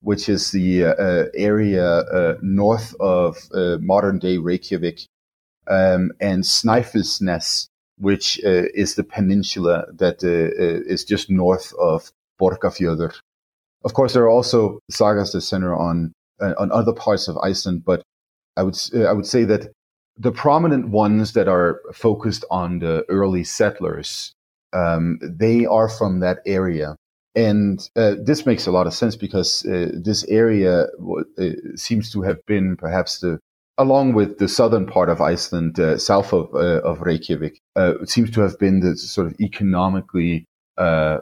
which 0.00 0.28
is 0.28 0.50
the 0.50 0.84
uh, 0.84 1.24
area 1.34 1.84
uh, 1.84 2.36
north 2.42 2.94
of 3.00 3.38
uh, 3.54 3.78
modern 3.80 4.18
day 4.18 4.36
Reykjavik, 4.36 5.00
um, 5.68 6.12
and 6.20 6.44
Snæfellsnes, 6.44 7.68
which 7.98 8.40
uh, 8.44 8.66
is 8.74 8.94
the 8.94 9.04
peninsula 9.04 9.86
that 9.92 10.22
uh, 10.24 10.90
is 10.92 11.04
just 11.04 11.30
north 11.30 11.72
of 11.78 12.10
Borgarfjörður. 12.40 13.14
Of 13.84 13.94
course, 13.94 14.14
there 14.14 14.24
are 14.24 14.30
also 14.30 14.80
sagas 14.90 15.32
that 15.32 15.42
center 15.42 15.74
on 15.74 16.12
on 16.40 16.72
other 16.72 16.92
parts 16.92 17.28
of 17.28 17.38
Iceland, 17.38 17.84
but 17.84 18.02
I 18.56 18.62
would 18.62 18.76
I 18.94 19.12
would 19.12 19.26
say 19.26 19.44
that 19.44 19.72
the 20.16 20.32
prominent 20.32 20.88
ones 20.88 21.32
that 21.32 21.48
are 21.48 21.80
focused 21.92 22.44
on 22.50 22.78
the 22.78 23.04
early 23.08 23.44
settlers 23.44 24.34
um, 24.74 25.18
they 25.22 25.64
are 25.64 25.88
from 25.88 26.20
that 26.20 26.40
area. 26.44 26.96
And 27.36 27.88
uh, 27.96 28.14
this 28.22 28.44
makes 28.46 28.66
a 28.66 28.70
lot 28.70 28.86
of 28.86 28.94
sense 28.94 29.16
because 29.16 29.64
uh, 29.64 29.90
this 29.94 30.24
area 30.24 30.86
w- 30.98 31.24
uh, 31.38 31.76
seems 31.76 32.12
to 32.12 32.22
have 32.22 32.44
been 32.46 32.76
perhaps 32.76 33.20
the, 33.20 33.40
along 33.78 34.12
with 34.12 34.38
the 34.38 34.48
southern 34.48 34.86
part 34.86 35.08
of 35.08 35.20
Iceland, 35.20 35.78
uh, 35.80 35.98
south 35.98 36.32
of, 36.32 36.54
uh, 36.54 36.80
of 36.82 37.00
Reykjavik, 37.00 37.60
uh, 37.76 37.94
it 38.00 38.08
seems 38.08 38.30
to 38.32 38.40
have 38.40 38.58
been 38.58 38.80
the 38.80 38.96
sort 38.96 39.26
of 39.26 39.40
economically 39.40 40.46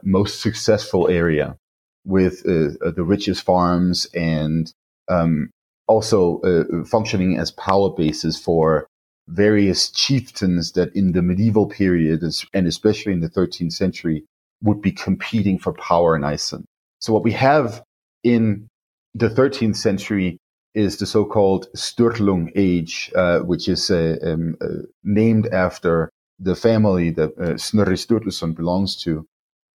most 0.02 0.40
successful 0.40 1.08
area 1.08 1.56
with 2.04 2.42
the 2.42 3.04
richest 3.04 3.42
farms 3.42 4.06
and 4.14 4.72
um, 5.08 5.50
also 5.86 6.40
functioning 6.84 7.38
as 7.38 7.50
power 7.50 7.90
bases 7.90 8.38
for 8.38 8.86
various 9.28 9.90
chieftains 9.90 10.72
that 10.72 10.94
in 10.96 11.12
the 11.12 11.22
medieval 11.22 11.66
period 11.66 12.22
and 12.54 12.66
especially 12.66 13.12
in 13.12 13.20
the 13.20 13.28
13th 13.28 13.72
century 13.72 14.24
would 14.62 14.80
be 14.80 14.92
competing 14.92 15.58
for 15.58 15.72
power 15.74 16.16
in 16.16 16.24
Iceland. 16.24 16.64
So 17.00 17.12
what 17.12 17.24
we 17.24 17.32
have 17.32 17.82
in 18.24 18.68
the 19.14 19.28
13th 19.28 19.76
century 19.76 20.38
is 20.74 20.96
the 20.96 21.06
so-called 21.06 21.68
Sturlung 21.76 22.50
age, 22.54 23.12
uh, 23.14 23.40
which 23.40 23.68
is 23.68 23.90
uh, 23.90 24.16
um, 24.22 24.56
uh, 24.60 24.86
named 25.04 25.46
after 25.48 26.10
the 26.38 26.56
family 26.56 27.10
that 27.10 27.36
uh, 27.38 27.56
Snorri 27.56 27.96
Sturluson 27.96 28.54
belongs 28.54 28.96
to, 29.02 29.26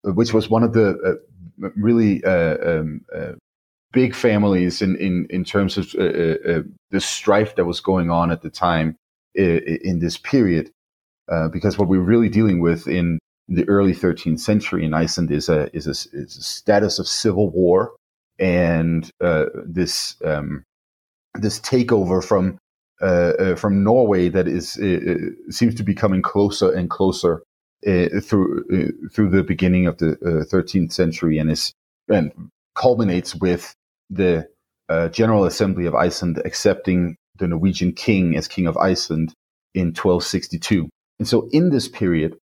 uh, 0.06 0.12
which 0.12 0.32
was 0.32 0.48
one 0.48 0.62
of 0.62 0.72
the 0.72 1.20
uh, 1.62 1.68
really 1.76 2.24
um, 2.24 3.02
big 3.92 4.14
families 4.14 4.82
in, 4.82 4.96
in, 4.96 5.26
in 5.30 5.44
terms 5.44 5.76
of 5.76 5.90
the 5.92 6.64
strife 6.98 7.56
that 7.56 7.64
was 7.64 7.80
going 7.80 8.10
on 8.10 8.30
at 8.30 8.42
the 8.42 8.50
time 8.50 8.96
in 9.34 9.98
this 10.00 10.16
period, 10.16 10.70
because 11.52 11.78
what 11.78 11.88
we're 11.88 12.00
really 12.00 12.28
dealing 12.28 12.60
with 12.60 12.86
in 12.88 13.18
the 13.48 13.68
early 13.68 13.94
13th 13.94 14.40
century 14.40 14.84
in 14.84 14.92
Iceland 14.92 15.30
is 15.30 15.48
a 15.48 15.74
is 15.74 15.86
a, 15.86 15.90
is 15.90 16.36
a 16.36 16.42
status 16.42 16.98
of 16.98 17.06
civil 17.06 17.48
war 17.48 17.92
and 18.38 19.08
uh, 19.20 19.44
this 19.64 20.16
um, 20.24 20.64
this 21.40 21.60
takeover 21.60 22.22
from 22.22 22.58
uh, 23.02 23.32
uh 23.38 23.56
from 23.56 23.84
Norway 23.84 24.28
that 24.28 24.48
is 24.48 24.78
uh, 24.80 25.12
uh, 25.12 25.50
seems 25.50 25.74
to 25.76 25.82
be 25.82 25.94
coming 25.94 26.22
closer 26.22 26.72
and 26.72 26.90
closer 26.90 27.42
through 27.84 28.64
through 29.12 29.30
the 29.30 29.44
beginning 29.46 29.86
of 29.86 29.98
the 29.98 30.16
13th 30.50 30.92
century 30.92 31.38
and 31.38 31.50
is 31.50 31.72
and 32.08 32.32
culminates 32.74 33.34
with 33.34 33.74
the 34.10 34.46
General 35.12 35.44
Assembly 35.44 35.86
of 35.86 35.94
Iceland 35.94 36.40
accepting 36.44 37.16
the 37.38 37.46
Norwegian 37.46 37.92
king 37.92 38.36
as 38.36 38.48
king 38.48 38.66
of 38.66 38.76
Iceland 38.76 39.34
in 39.74 39.88
1262. 39.88 40.88
And 41.18 41.28
so 41.28 41.48
in 41.52 41.70
this 41.70 41.88
period, 41.88 42.36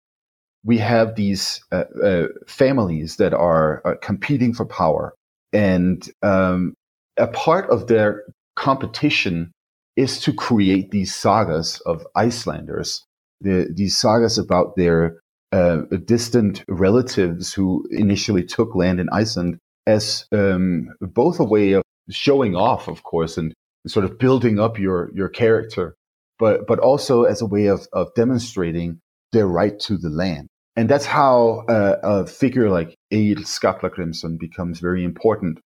we 0.64 0.78
have 0.78 1.14
these 1.14 1.62
uh, 1.72 1.84
uh, 2.02 2.26
families 2.46 3.16
that 3.16 3.34
are, 3.34 3.82
are, 3.84 3.96
competing 3.96 4.54
for 4.54 4.64
power, 4.64 5.12
and 5.52 6.08
um, 6.22 6.74
a 7.16 7.26
part 7.26 7.68
of 7.70 7.88
their 7.88 8.22
competition 8.56 9.52
is 9.96 10.20
to 10.20 10.32
create 10.32 10.90
these 10.90 11.14
sagas 11.14 11.80
of 11.86 12.06
Icelanders, 12.14 13.04
the, 13.40 13.68
these 13.74 13.98
sagas 13.98 14.38
about 14.38 14.76
their 14.76 15.20
uh, 15.52 15.82
distant 16.04 16.64
relatives 16.68 17.52
who 17.52 17.84
initially 17.90 18.42
took 18.42 18.74
land 18.74 19.00
in 19.00 19.08
Iceland 19.10 19.58
as 19.86 20.24
um, 20.32 20.88
both 21.00 21.40
a 21.40 21.44
way 21.44 21.72
of 21.72 21.82
showing 22.10 22.56
off, 22.56 22.88
of 22.88 23.02
course, 23.02 23.36
and 23.36 23.52
sort 23.86 24.04
of 24.04 24.18
building 24.18 24.58
up 24.58 24.78
your 24.78 25.10
your 25.14 25.28
character, 25.28 25.94
but 26.38 26.66
but 26.66 26.78
also 26.78 27.24
as 27.24 27.42
a 27.42 27.46
way 27.46 27.66
of 27.66 27.86
of 27.92 28.14
demonstrating 28.14 29.00
their 29.32 29.46
right 29.46 29.78
to 29.80 29.98
the 29.98 30.08
land. 30.08 30.48
And 30.76 30.88
that's 30.88 31.04
how 31.04 31.64
uh, 31.68 31.96
a 32.02 32.26
figure 32.26 32.70
like 32.70 32.96
Egil 33.12 33.44
Skallagrimsson 33.44 34.38
becomes 34.38 34.80
very 34.80 35.04
important. 35.04 35.58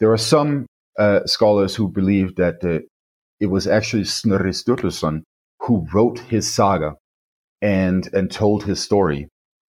There 0.00 0.12
are 0.12 0.18
some 0.18 0.66
uh, 0.98 1.24
scholars 1.26 1.74
who 1.74 1.88
believe 1.88 2.36
that 2.36 2.62
uh, 2.64 2.80
it 3.40 3.46
was 3.46 3.66
actually 3.66 4.04
Snorri 4.04 4.50
Sturluson 4.50 5.22
who 5.60 5.86
wrote 5.92 6.18
his 6.18 6.52
saga 6.52 6.96
and 7.62 8.08
and 8.12 8.30
told 8.30 8.64
his 8.64 8.80
story. 8.80 9.28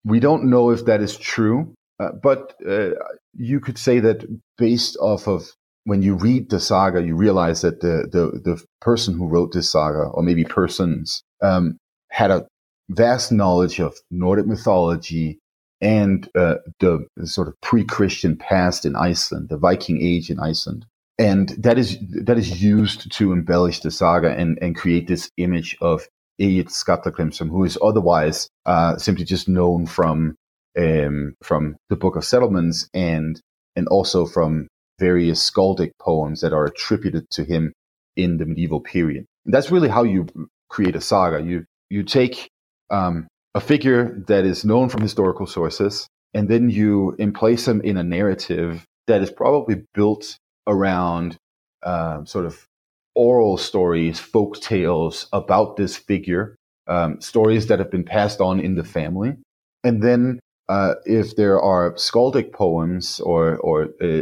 We 0.05 0.19
don't 0.19 0.49
know 0.49 0.71
if 0.71 0.85
that 0.85 1.01
is 1.01 1.17
true, 1.17 1.73
uh, 1.99 2.09
but 2.21 2.53
uh, 2.67 2.91
you 3.33 3.59
could 3.59 3.77
say 3.77 3.99
that 3.99 4.25
based 4.57 4.97
off 4.97 5.27
of 5.27 5.49
when 5.85 6.01
you 6.01 6.15
read 6.15 6.49
the 6.49 6.59
saga, 6.59 7.01
you 7.01 7.15
realize 7.15 7.61
that 7.61 7.81
the 7.81 8.07
the, 8.11 8.39
the 8.43 8.63
person 8.81 9.17
who 9.17 9.27
wrote 9.27 9.53
this 9.53 9.71
saga, 9.71 10.03
or 10.13 10.23
maybe 10.23 10.43
persons, 10.43 11.23
um, 11.41 11.77
had 12.09 12.31
a 12.31 12.47
vast 12.89 13.31
knowledge 13.31 13.79
of 13.79 13.95
Nordic 14.11 14.45
mythology 14.45 15.39
and 15.81 16.29
uh, 16.35 16.55
the 16.79 17.05
sort 17.25 17.49
of 17.49 17.59
pre-Christian 17.61 18.37
past 18.37 18.85
in 18.85 18.95
Iceland, 18.95 19.49
the 19.49 19.57
Viking 19.57 20.01
age 20.01 20.29
in 20.29 20.39
Iceland 20.39 20.85
and 21.17 21.49
that 21.49 21.77
is 21.77 21.97
that 22.25 22.37
is 22.37 22.61
used 22.61 23.11
to 23.11 23.31
embellish 23.31 23.81
the 23.81 23.91
saga 23.91 24.31
and 24.31 24.57
and 24.61 24.75
create 24.75 25.07
this 25.07 25.29
image 25.37 25.77
of 25.81 26.07
Egil 26.39 26.65
Skallagrimsson, 26.65 27.49
who 27.49 27.63
is 27.63 27.77
otherwise 27.81 28.49
uh, 28.65 28.97
simply 28.97 29.25
just 29.25 29.47
known 29.47 29.85
from 29.85 30.35
um, 30.77 31.35
from 31.43 31.75
the 31.89 31.95
Book 31.95 32.15
of 32.15 32.25
Settlements 32.25 32.89
and 32.93 33.39
and 33.75 33.87
also 33.87 34.25
from 34.25 34.67
various 34.99 35.49
skaldic 35.49 35.91
poems 35.99 36.41
that 36.41 36.53
are 36.53 36.65
attributed 36.65 37.29
to 37.31 37.43
him 37.43 37.73
in 38.15 38.37
the 38.37 38.45
medieval 38.45 38.79
period. 38.79 39.25
And 39.45 39.53
that's 39.53 39.71
really 39.71 39.89
how 39.89 40.03
you 40.03 40.27
create 40.69 40.95
a 40.95 41.01
saga. 41.01 41.43
You 41.43 41.65
you 41.89 42.03
take 42.03 42.49
um, 42.89 43.27
a 43.53 43.61
figure 43.61 44.23
that 44.27 44.45
is 44.45 44.65
known 44.65 44.89
from 44.89 45.01
historical 45.01 45.45
sources, 45.45 46.07
and 46.33 46.49
then 46.49 46.69
you 46.69 47.15
emplace 47.19 47.67
him 47.67 47.81
in 47.81 47.97
a 47.97 48.03
narrative 48.03 48.83
that 49.05 49.21
is 49.21 49.29
probably 49.29 49.83
built 49.93 50.37
around 50.67 51.37
um, 51.83 52.25
sort 52.25 52.45
of 52.45 52.67
oral 53.15 53.57
stories, 53.57 54.19
folk 54.19 54.59
tales 54.59 55.27
about 55.33 55.77
this 55.77 55.95
figure, 55.95 56.55
um, 56.87 57.21
stories 57.21 57.67
that 57.67 57.79
have 57.79 57.91
been 57.91 58.03
passed 58.03 58.41
on 58.41 58.59
in 58.59 58.75
the 58.75 58.83
family. 58.83 59.33
And 59.83 60.01
then 60.01 60.39
uh, 60.69 60.95
if 61.05 61.35
there 61.35 61.61
are 61.61 61.93
skaldic 61.93 62.53
poems 62.53 63.19
or, 63.19 63.57
or 63.57 63.89
uh, 64.01 64.21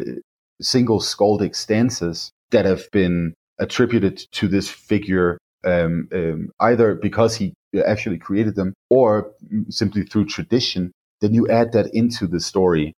single 0.62 1.00
skaldic 1.00 1.56
stanzas 1.56 2.32
that 2.52 2.66
have 2.66 2.90
been 2.92 3.34
attributed 3.60 4.18
to 4.34 4.48
this 4.48 4.70
figure, 4.70 5.38
um, 5.64 6.08
um, 6.12 6.50
either 6.60 6.96
because 6.96 7.36
he 7.36 7.54
actually 7.86 8.18
created 8.18 8.56
them 8.56 8.74
or 8.90 9.32
simply 9.70 10.04
through 10.04 10.26
tradition, 10.26 10.92
then 11.22 11.34
you 11.34 11.48
add 11.48 11.72
that 11.72 11.94
into 11.94 12.28
the 12.28 12.40
story. 12.40 12.94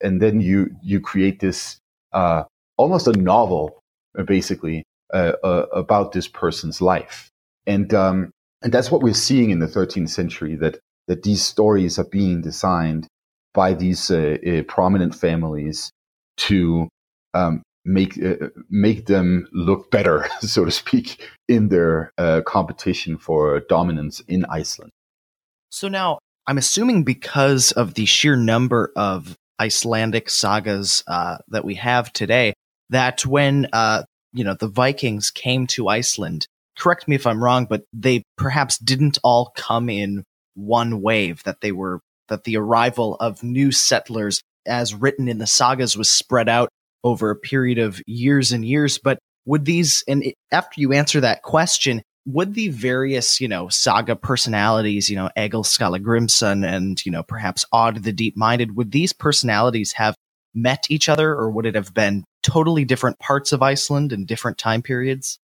And 0.00 0.20
then 0.20 0.40
you, 0.40 0.70
you 0.82 1.00
create 1.00 1.40
this 1.40 1.78
uh, 2.12 2.44
almost 2.76 3.06
a 3.06 3.12
novel, 3.12 3.80
uh, 4.18 4.22
basically, 4.22 4.84
uh, 5.12 5.32
uh, 5.42 5.66
about 5.72 6.12
this 6.12 6.28
person's 6.28 6.80
life. 6.80 7.30
And, 7.66 7.92
um, 7.94 8.30
and 8.62 8.72
that's 8.72 8.90
what 8.90 9.02
we're 9.02 9.14
seeing 9.14 9.50
in 9.50 9.58
the 9.58 9.66
13th 9.66 10.10
century 10.10 10.56
that, 10.56 10.78
that 11.08 11.22
these 11.22 11.42
stories 11.42 11.98
are 11.98 12.04
being 12.04 12.42
designed 12.42 13.06
by 13.54 13.74
these 13.74 14.10
uh, 14.10 14.36
uh, 14.46 14.62
prominent 14.64 15.14
families 15.14 15.90
to 16.36 16.88
um, 17.34 17.62
make, 17.84 18.22
uh, 18.22 18.48
make 18.68 19.06
them 19.06 19.48
look 19.52 19.90
better, 19.90 20.26
so 20.40 20.64
to 20.64 20.70
speak, 20.70 21.26
in 21.48 21.68
their 21.68 22.10
competition 22.46 23.16
for 23.16 23.60
dominance 23.68 24.20
in 24.28 24.44
Iceland. 24.46 24.90
So 25.70 25.88
now, 25.88 26.18
I'm 26.46 26.58
assuming 26.58 27.02
because 27.02 27.72
of 27.72 27.94
the 27.94 28.06
sheer 28.06 28.36
number 28.36 28.92
of 28.94 29.36
Icelandic 29.60 30.30
sagas 30.30 31.02
uh, 31.06 31.38
that 31.48 31.64
we 31.64 31.74
have 31.74 32.12
today, 32.12 32.52
that 32.90 33.24
when 33.26 33.68
uh, 33.72 34.04
you 34.32 34.44
know 34.44 34.54
the 34.54 34.68
Vikings 34.68 35.30
came 35.30 35.66
to 35.68 35.88
Iceland, 35.88 36.46
correct 36.78 37.08
me 37.08 37.16
if 37.16 37.26
I'm 37.26 37.42
wrong, 37.42 37.66
but 37.66 37.84
they 37.92 38.22
perhaps 38.36 38.78
didn't 38.78 39.18
all 39.22 39.52
come 39.56 39.88
in 39.88 40.24
one 40.54 41.00
wave. 41.02 41.42
That 41.44 41.60
they 41.60 41.72
were 41.72 42.00
that 42.28 42.44
the 42.44 42.56
arrival 42.56 43.16
of 43.16 43.42
new 43.42 43.72
settlers, 43.72 44.42
as 44.66 44.94
written 44.94 45.28
in 45.28 45.38
the 45.38 45.46
sagas, 45.46 45.96
was 45.96 46.10
spread 46.10 46.48
out 46.48 46.68
over 47.04 47.30
a 47.30 47.36
period 47.36 47.78
of 47.78 48.00
years 48.06 48.52
and 48.52 48.64
years. 48.64 48.98
But 48.98 49.18
would 49.44 49.64
these 49.64 50.02
and 50.08 50.24
after 50.52 50.80
you 50.80 50.92
answer 50.92 51.20
that 51.20 51.42
question, 51.42 52.02
would 52.26 52.54
the 52.54 52.68
various, 52.68 53.40
you 53.40 53.48
know, 53.48 53.68
saga 53.68 54.16
personalities, 54.16 55.08
you 55.08 55.16
know, 55.16 55.30
Egil 55.38 55.62
Skallagrimsson 55.62 56.66
and, 56.66 57.04
you 57.06 57.12
know, 57.12 57.22
perhaps 57.22 57.64
Aud 57.72 58.02
the 58.02 58.12
Deep 58.12 58.36
Minded, 58.36 58.76
would 58.76 58.90
these 58.90 59.12
personalities 59.12 59.92
have 59.92 60.16
met 60.52 60.86
each 60.90 61.08
other 61.08 61.32
or 61.32 61.50
would 61.50 61.66
it 61.66 61.76
have 61.76 61.94
been 61.94 62.24
totally 62.46 62.84
different 62.84 63.18
parts 63.18 63.52
of 63.52 63.60
Iceland 63.62 64.12
in 64.12 64.24
different 64.24 64.56
time 64.56 64.82
periods? 64.82 65.38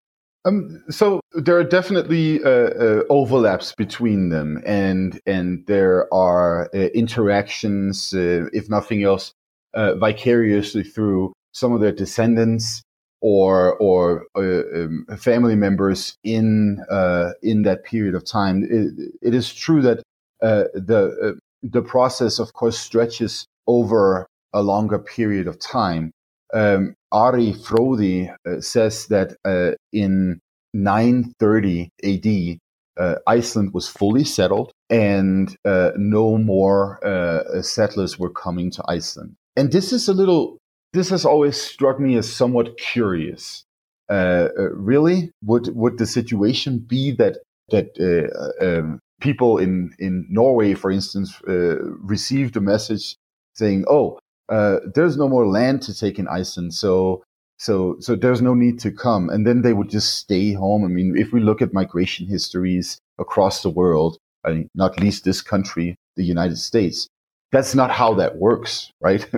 Um, 0.46 0.84
so 0.90 1.22
there 1.34 1.58
are 1.58 1.64
definitely 1.64 2.44
uh, 2.44 2.50
uh, 2.50 3.04
overlaps 3.10 3.74
between 3.76 4.30
them, 4.30 4.62
and 4.66 5.20
and 5.26 5.66
there 5.68 6.12
are 6.14 6.70
uh, 6.74 6.78
interactions, 6.94 8.14
uh, 8.14 8.46
if 8.54 8.70
nothing 8.70 9.04
else, 9.04 9.34
uh, 9.74 9.96
vicariously 9.96 10.84
through 10.84 11.34
some 11.52 11.74
of 11.74 11.82
their 11.82 11.92
descendants 11.92 12.82
or 13.22 13.76
or 13.78 14.26
uh, 14.36 14.84
um, 14.84 15.06
family 15.18 15.56
members 15.56 16.16
in 16.24 16.84
in 17.42 17.64
that 17.64 17.84
period 17.84 18.16
of 18.16 18.26
time. 18.26 18.64
it, 18.64 19.12
it 19.22 19.34
is 19.34 19.54
true 19.54 19.82
that 19.82 20.02
the 20.42 21.38
the 21.62 21.82
process, 21.82 22.40
of 22.40 22.54
course, 22.54 22.80
stretches 22.80 23.46
over 23.68 24.26
a 24.54 24.62
longer 24.64 25.00
period 25.00 25.48
of 25.48 25.60
time, 25.60 26.12
um, 26.54 26.96
Ari 27.12 27.54
Frodi 27.54 28.30
uh, 28.30 28.62
says 28.62 29.08
that 29.08 29.36
uh, 29.46 29.72
in 29.92 30.40
930 30.74 31.90
AD, 32.04 32.60
uh, 33.00 33.16
Iceland 33.28 33.74
was 33.74 33.88
fully 33.88 34.24
settled 34.24 34.72
and 34.90 35.56
uh, 35.66 35.92
no 35.96 36.38
more 36.38 37.06
uh, 37.06 37.62
settlers 37.62 38.20
were 38.20 38.30
coming 38.30 38.72
to 38.72 38.84
Iceland. 38.88 39.36
And 39.56 39.72
this 39.72 39.94
is 39.94 40.08
a 40.08 40.14
little, 40.14 40.58
this 40.94 41.10
has 41.10 41.26
always 41.26 41.60
struck 41.60 42.00
me 42.00 42.18
as 42.18 42.32
somewhat 42.32 42.78
curious. 42.78 43.64
Uh, 44.10 44.50
really, 44.74 45.32
would 45.44 45.70
would 45.76 46.00
the 46.00 46.08
situation 46.08 46.80
be 46.80 47.12
that 47.12 47.38
that 47.70 47.90
um, 48.60 49.00
people 49.22 49.60
in 49.60 49.94
in 50.00 50.26
Norway, 50.30 50.74
for 50.74 50.90
instance, 50.90 51.40
received 51.46 52.58
a 52.58 52.60
message 52.60 53.18
saying, 53.54 53.86
"Oh, 53.88 54.18
uh, 54.50 54.80
there's 54.96 55.18
no 55.18 55.30
more 55.30 55.48
land 55.48 55.82
to 55.84 55.98
take 55.98 56.20
in 56.20 56.28
Iceland, 56.28 56.74
so 56.74 57.24
so 57.58 57.98
so 58.00 58.16
there's 58.16 58.42
no 58.42 58.54
need 58.54 58.80
to 58.80 58.92
come. 58.92 59.30
And 59.30 59.46
then 59.46 59.62
they 59.62 59.74
would 59.74 59.90
just 59.90 60.18
stay 60.18 60.54
home. 60.54 60.84
I 60.84 60.88
mean, 60.88 61.16
if 61.18 61.32
we 61.32 61.40
look 61.40 61.62
at 61.62 61.74
migration 61.74 62.26
histories 62.28 63.00
across 63.20 63.62
the 63.62 63.70
world, 63.70 64.18
I 64.44 64.52
mean, 64.52 64.70
not 64.74 65.00
least 65.00 65.24
this 65.24 65.42
country, 65.42 65.96
the 66.16 66.24
United 66.24 66.58
States, 66.58 67.08
that's 67.52 67.76
not 67.76 67.92
how 67.92 68.14
that 68.16 68.38
works, 68.38 68.92
right? 69.02 69.30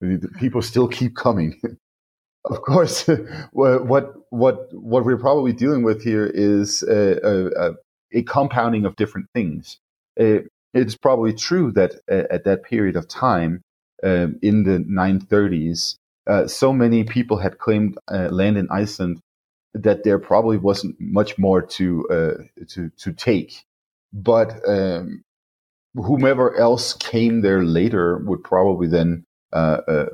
People 0.38 0.62
still 0.62 0.88
keep 0.88 1.16
coming. 1.16 1.60
of 2.44 2.62
course, 2.62 3.08
what 3.52 3.86
what 4.30 4.68
what 4.72 5.04
we're 5.04 5.18
probably 5.18 5.52
dealing 5.52 5.82
with 5.82 6.02
here 6.02 6.26
is 6.26 6.82
a, 6.82 7.18
a, 7.22 7.74
a 8.12 8.22
compounding 8.22 8.84
of 8.84 8.96
different 8.96 9.28
things. 9.34 9.78
It, 10.16 10.48
it's 10.72 10.96
probably 10.96 11.32
true 11.32 11.70
that 11.72 11.94
at 12.08 12.44
that 12.44 12.64
period 12.64 12.96
of 12.96 13.06
time, 13.06 13.62
um, 14.04 14.38
in 14.42 14.64
the 14.64 14.78
930s, 14.80 15.96
uh, 16.26 16.46
so 16.46 16.72
many 16.72 17.04
people 17.04 17.38
had 17.38 17.58
claimed 17.58 17.98
uh, 18.10 18.28
land 18.30 18.56
in 18.56 18.68
Iceland 18.70 19.20
that 19.74 20.04
there 20.04 20.18
probably 20.18 20.56
wasn't 20.56 20.96
much 21.00 21.38
more 21.38 21.60
to 21.60 22.08
uh, 22.08 22.64
to 22.68 22.90
to 22.98 23.12
take. 23.12 23.64
But 24.12 24.60
um, 24.68 25.22
whomever 25.94 26.56
else 26.56 26.92
came 26.92 27.40
there 27.40 27.64
later 27.64 28.18
would 28.18 28.44
probably 28.44 28.86
then 28.86 29.24
uh, 29.52 29.80
uh, 29.88 30.06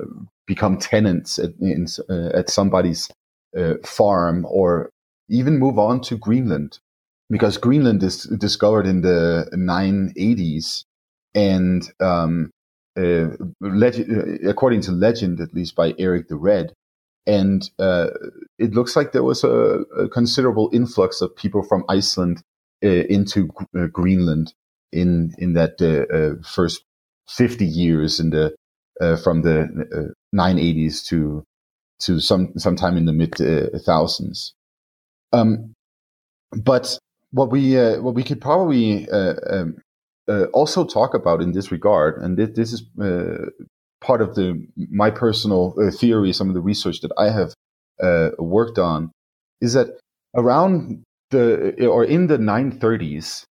become 0.47 0.77
tenants 0.77 1.37
at, 1.37 1.51
in, 1.59 1.87
at 2.09 2.49
somebody's 2.49 3.09
farm 3.85 4.45
or 4.49 4.89
even 5.29 5.59
move 5.59 5.77
on 5.77 6.01
to 6.01 6.17
Greenland, 6.17 6.79
because 7.29 7.57
Greenland 7.57 8.03
is 8.03 8.23
discovered 8.23 8.85
in 8.87 9.01
the 9.01 9.49
980s 9.53 10.83
and 11.35 11.89
um, 11.99 12.51
uh, 12.97 13.29
leg- 13.61 14.45
according 14.45 14.81
to 14.81 14.91
legend, 14.91 15.39
at 15.39 15.53
least 15.53 15.75
by 15.75 15.93
Eric 15.97 16.27
the 16.27 16.35
Red, 16.35 16.73
and 17.25 17.69
uh, 17.79 18.07
it 18.57 18.73
looks 18.73 18.95
like 18.95 19.11
there 19.11 19.23
was 19.23 19.43
a, 19.43 19.83
a, 19.97 20.09
considerable 20.09 20.69
influx 20.73 21.21
of 21.21 21.35
people 21.35 21.63
from 21.63 21.85
Iceland 21.87 22.41
uh, 22.83 22.87
into 22.87 23.49
uh, 23.77 23.85
Greenland 23.87 24.53
in 24.91 25.33
in 25.37 25.53
that 25.53 25.81
uh, 25.81 26.13
uh, 26.13 26.43
first 26.43 26.83
fifty 27.29 27.65
years 27.65 28.19
in 28.19 28.31
the 28.31 28.55
from 29.23 29.41
the 29.41 30.13
980s 30.35 31.03
to 31.07 31.43
to 31.99 32.19
some 32.19 32.53
sometime 32.57 32.97
in 32.97 33.05
the 33.05 33.13
mid 33.13 33.35
thousands. 33.83 34.53
Um, 35.33 35.73
but 36.51 36.99
what 37.31 37.49
we 37.49 37.75
what 37.75 38.13
we 38.13 38.23
could 38.23 38.41
probably 38.41 39.09
um, 39.09 39.77
also 40.53 40.85
talk 40.85 41.13
about 41.13 41.41
in 41.41 41.51
this 41.51 41.71
regard, 41.71 42.21
and 42.21 42.37
this, 42.37 42.73
is 42.73 42.83
part 44.01 44.21
of 44.21 44.35
the 44.35 44.67
my 44.89 45.09
personal 45.11 45.75
uh, 45.79 45.91
theory, 45.91 46.33
some 46.33 46.49
of 46.49 46.55
the 46.55 46.61
research 46.61 47.01
that 47.01 47.11
I 47.17 47.29
have 47.29 47.53
uh, 48.01 48.31
worked 48.39 48.79
on, 48.79 49.11
is 49.61 49.73
that 49.73 49.99
around 50.35 51.03
the 51.29 51.87
or 51.87 52.03
in 52.03 52.27
the 52.27 52.37
930s, 52.37 53.43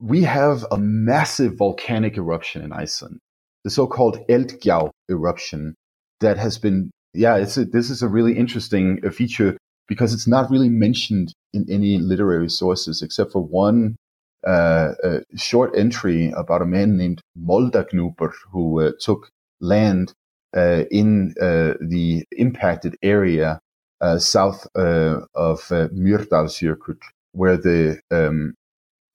we 0.00 0.22
have 0.22 0.66
a 0.70 0.76
massive 0.76 1.56
volcanic 1.56 2.18
eruption 2.18 2.62
in 2.62 2.72
Iceland, 2.72 3.20
the 3.64 3.70
so-called 3.70 4.18
Eldgjá 4.28 4.90
eruption 5.08 5.74
that 6.20 6.36
has 6.36 6.58
been 6.58 6.90
yeah, 7.14 7.36
it's 7.36 7.56
a, 7.56 7.64
this 7.64 7.90
is 7.90 8.02
a 8.02 8.08
really 8.08 8.36
interesting 8.36 9.00
uh, 9.06 9.10
feature 9.10 9.56
because 9.86 10.14
it's 10.14 10.26
not 10.26 10.50
really 10.50 10.68
mentioned 10.68 11.32
in 11.52 11.66
any 11.70 11.98
literary 11.98 12.48
sources 12.48 13.02
except 13.02 13.32
for 13.32 13.42
one 13.42 13.96
uh, 14.46 14.92
short 15.36 15.76
entry 15.76 16.32
about 16.36 16.62
a 16.62 16.66
man 16.66 16.96
named 16.96 17.20
Moldagnúpr 17.38 18.32
who 18.50 18.80
uh, 18.80 18.92
took 19.00 19.30
land 19.60 20.12
uh, 20.54 20.84
in 20.90 21.34
uh, 21.40 21.74
the 21.80 22.24
impacted 22.32 22.96
area 23.02 23.58
uh, 24.02 24.18
south 24.18 24.66
of 24.74 25.60
uh, 25.70 25.88
Mýrdalsjökull, 25.94 26.98
where 27.32 27.56
the 27.56 28.00
um, 28.10 28.54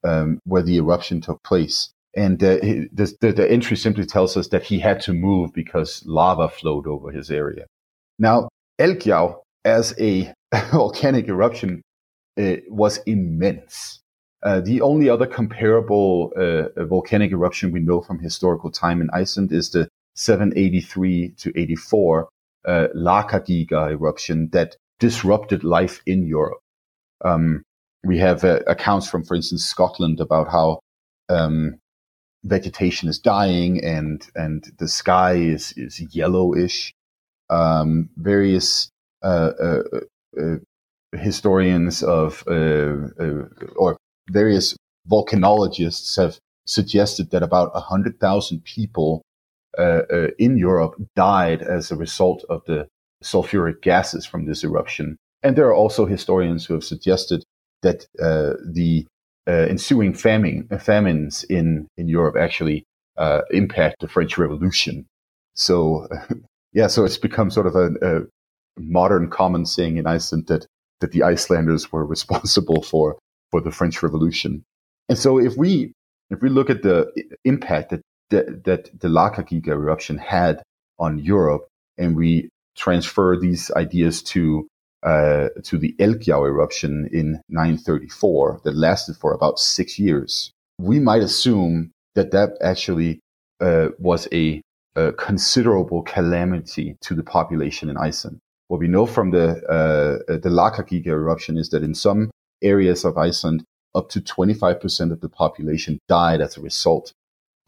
um, 0.03 0.39
where 0.45 0.63
the 0.63 0.77
eruption 0.77 1.21
took 1.21 1.43
place. 1.43 1.91
And 2.15 2.39
the, 2.39 2.89
the, 2.91 3.31
the, 3.31 3.51
entry 3.51 3.77
simply 3.77 4.05
tells 4.05 4.35
us 4.37 4.47
that 4.47 4.63
he 4.63 4.79
had 4.79 5.01
to 5.01 5.13
move 5.13 5.53
because 5.53 6.01
lava 6.07 6.49
flowed 6.49 6.87
over 6.87 7.11
his 7.11 7.29
area. 7.29 7.67
Now, 8.17 8.49
Eldgjá, 8.79 9.35
as 9.63 9.93
a 9.99 10.33
volcanic 10.71 11.27
eruption, 11.27 11.83
was 12.69 12.97
immense. 13.05 13.99
Uh, 14.47 14.62
the 14.62 14.79
only 14.79 15.10
other 15.10 15.27
comparable 15.27 16.31
uh, 16.38 16.86
volcanic 16.86 17.33
eruption 17.33 17.69
we 17.69 17.81
know 17.81 17.99
from 17.99 18.17
historical 18.17 18.71
time 18.71 19.01
in 19.01 19.10
Iceland 19.12 19.51
is 19.51 19.71
the 19.71 19.89
783 20.15 21.31
to 21.31 21.51
84 21.53 22.29
uh, 22.65 22.88
Lakagíga 22.95 23.91
eruption 23.91 24.47
that 24.53 24.77
disrupted 24.99 25.65
life 25.65 26.01
in 26.05 26.25
Europe. 26.25 26.60
Um, 27.25 27.63
we 28.05 28.19
have 28.19 28.45
uh, 28.45 28.62
accounts 28.67 29.10
from, 29.10 29.25
for 29.25 29.36
instance, 29.36 29.65
Scotland 29.65 30.21
about 30.21 30.47
how 30.47 30.79
um, 31.27 31.75
vegetation 32.45 33.10
is 33.10 33.19
dying 33.19 33.83
and 33.83 34.25
and 34.33 34.71
the 34.79 34.88
sky 34.88 35.33
is 35.33 35.73
is 35.75 35.99
yellowish. 36.15 36.93
Um, 37.49 38.10
various 38.15 38.89
uh, 39.23 39.51
uh, 39.62 39.83
uh 40.39 40.55
historians 41.17 42.01
of 42.01 42.45
uh, 42.47 43.10
uh, 43.19 43.49
or 43.75 43.97
various 44.29 44.75
volcanologists 45.09 46.17
have 46.17 46.39
suggested 46.65 47.31
that 47.31 47.43
about 47.43 47.71
hundred 47.75 48.19
thousand 48.19 48.63
people 48.63 49.21
uh, 49.77 50.01
uh, 50.11 50.27
in 50.39 50.57
Europe 50.57 50.95
died 51.15 51.61
as 51.61 51.91
a 51.91 51.95
result 51.95 52.43
of 52.49 52.63
the 52.65 52.87
sulfuric 53.23 53.81
gases 53.81 54.25
from 54.25 54.45
this 54.45 54.63
eruption. 54.63 55.17
And 55.43 55.55
there 55.55 55.67
are 55.67 55.75
also 55.75 56.05
historians 56.05 56.65
who 56.65 56.73
have 56.73 56.83
suggested 56.83 57.43
that 57.83 58.07
uh, 58.19 58.53
the 58.65 59.05
ensuing 59.47 60.13
famine, 60.13 60.67
famines 60.79 61.45
in, 61.45 61.87
in 61.95 62.09
Europe 62.09 62.35
actually 62.37 62.83
impact 63.51 64.01
the 64.01 64.07
French 64.07 64.37
Revolution. 64.37 65.05
So, 65.53 66.07
yeah, 66.73 66.87
so 66.87 67.05
it's 67.05 67.17
become 67.17 67.49
sort 67.49 67.67
of 67.67 67.75
a, 67.75 67.91
a 68.01 68.21
modern 68.77 69.29
common 69.29 69.65
saying 69.65 69.97
in 69.97 70.07
Iceland 70.07 70.47
that 70.47 70.65
that 70.99 71.11
the 71.11 71.23
Icelanders 71.23 71.91
were 71.91 72.05
responsible 72.15 72.81
for 72.81 73.17
for 73.51 73.62
the 73.62 73.71
French 73.71 74.01
Revolution. 74.03 74.63
And 75.10 75.17
so 75.17 75.39
if 75.39 75.55
we 75.57 75.93
if 76.29 76.41
we 76.41 76.49
look 76.49 76.69
at 76.69 76.83
the 76.83 77.12
impact 77.45 77.91
that 77.91 78.01
that, 78.29 78.65
that 78.65 78.99
the 78.99 79.07
Lakagíga 79.07 79.69
eruption 79.69 80.17
had 80.17 80.62
on 80.99 81.19
Europe, 81.19 81.67
and 81.97 82.15
we 82.15 82.49
transfer 82.75 83.38
these 83.39 83.71
ideas 83.71 84.21
to 84.21 84.67
uh, 85.03 85.49
to 85.63 85.77
the 85.77 85.93
Eldgjá 85.99 86.45
eruption 86.45 87.07
in 87.12 87.39
934 87.49 88.62
that 88.63 88.75
lasted 88.75 89.15
for 89.15 89.31
about 89.31 89.60
six 89.60 89.99
years. 89.99 90.51
We 90.79 90.99
might 90.99 91.21
assume 91.21 91.91
that 92.15 92.31
that 92.31 92.57
actually 92.62 93.19
uh, 93.62 93.89
was 93.99 94.27
a, 94.33 94.62
a, 94.95 95.13
considerable 95.13 96.01
calamity 96.01 96.97
to 97.01 97.15
the 97.15 97.23
population 97.23 97.89
in 97.89 97.97
Iceland. 97.97 98.39
What 98.67 98.79
we 98.79 98.88
know 98.88 99.05
from 99.05 99.31
the 99.31 99.63
uh, 99.67 100.36
the 100.36 100.49
Lakagíga 100.49 101.07
eruption 101.07 101.57
is 101.57 101.69
that 101.69 101.83
in 101.83 101.93
some 101.93 102.31
areas 102.62 103.06
of 103.06 103.17
Iceland, 103.17 103.63
up 103.96 104.10
to 104.10 104.22
25% 104.22 105.12
of 105.12 105.22
the 105.22 105.30
population 105.30 106.00
died 106.08 106.41
as 106.41 106.58
a 106.58 106.62
result 106.62 107.13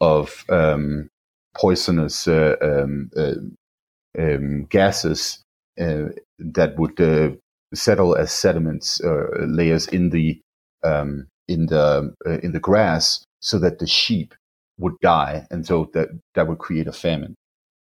of 0.00 0.44
um, 0.48 1.08
poisonous 1.56 2.28
uh, 2.28 2.56
um, 2.62 3.10
uh, 3.16 3.34
um, 4.18 4.64
gases 4.66 5.42
uh, 5.80 6.06
that 6.38 6.76
would 6.78 7.00
uh, 7.00 7.30
settle 7.74 8.16
as 8.16 8.32
sediments 8.32 9.00
uh, 9.02 9.26
layers 9.46 9.86
in 9.88 10.10
the 10.10 10.40
um, 10.82 11.26
in 11.48 11.66
the 11.66 12.14
in 12.42 12.52
the 12.52 12.60
grass, 12.60 13.24
so 13.40 13.58
that 13.58 13.78
the 13.78 13.86
sheep 13.86 14.34
would 14.78 14.94
die, 15.02 15.46
and 15.50 15.66
so 15.66 15.90
that 15.92 16.08
that 16.34 16.48
would 16.48 16.58
create 16.58 16.86
a 16.86 16.92
famine. 16.92 17.34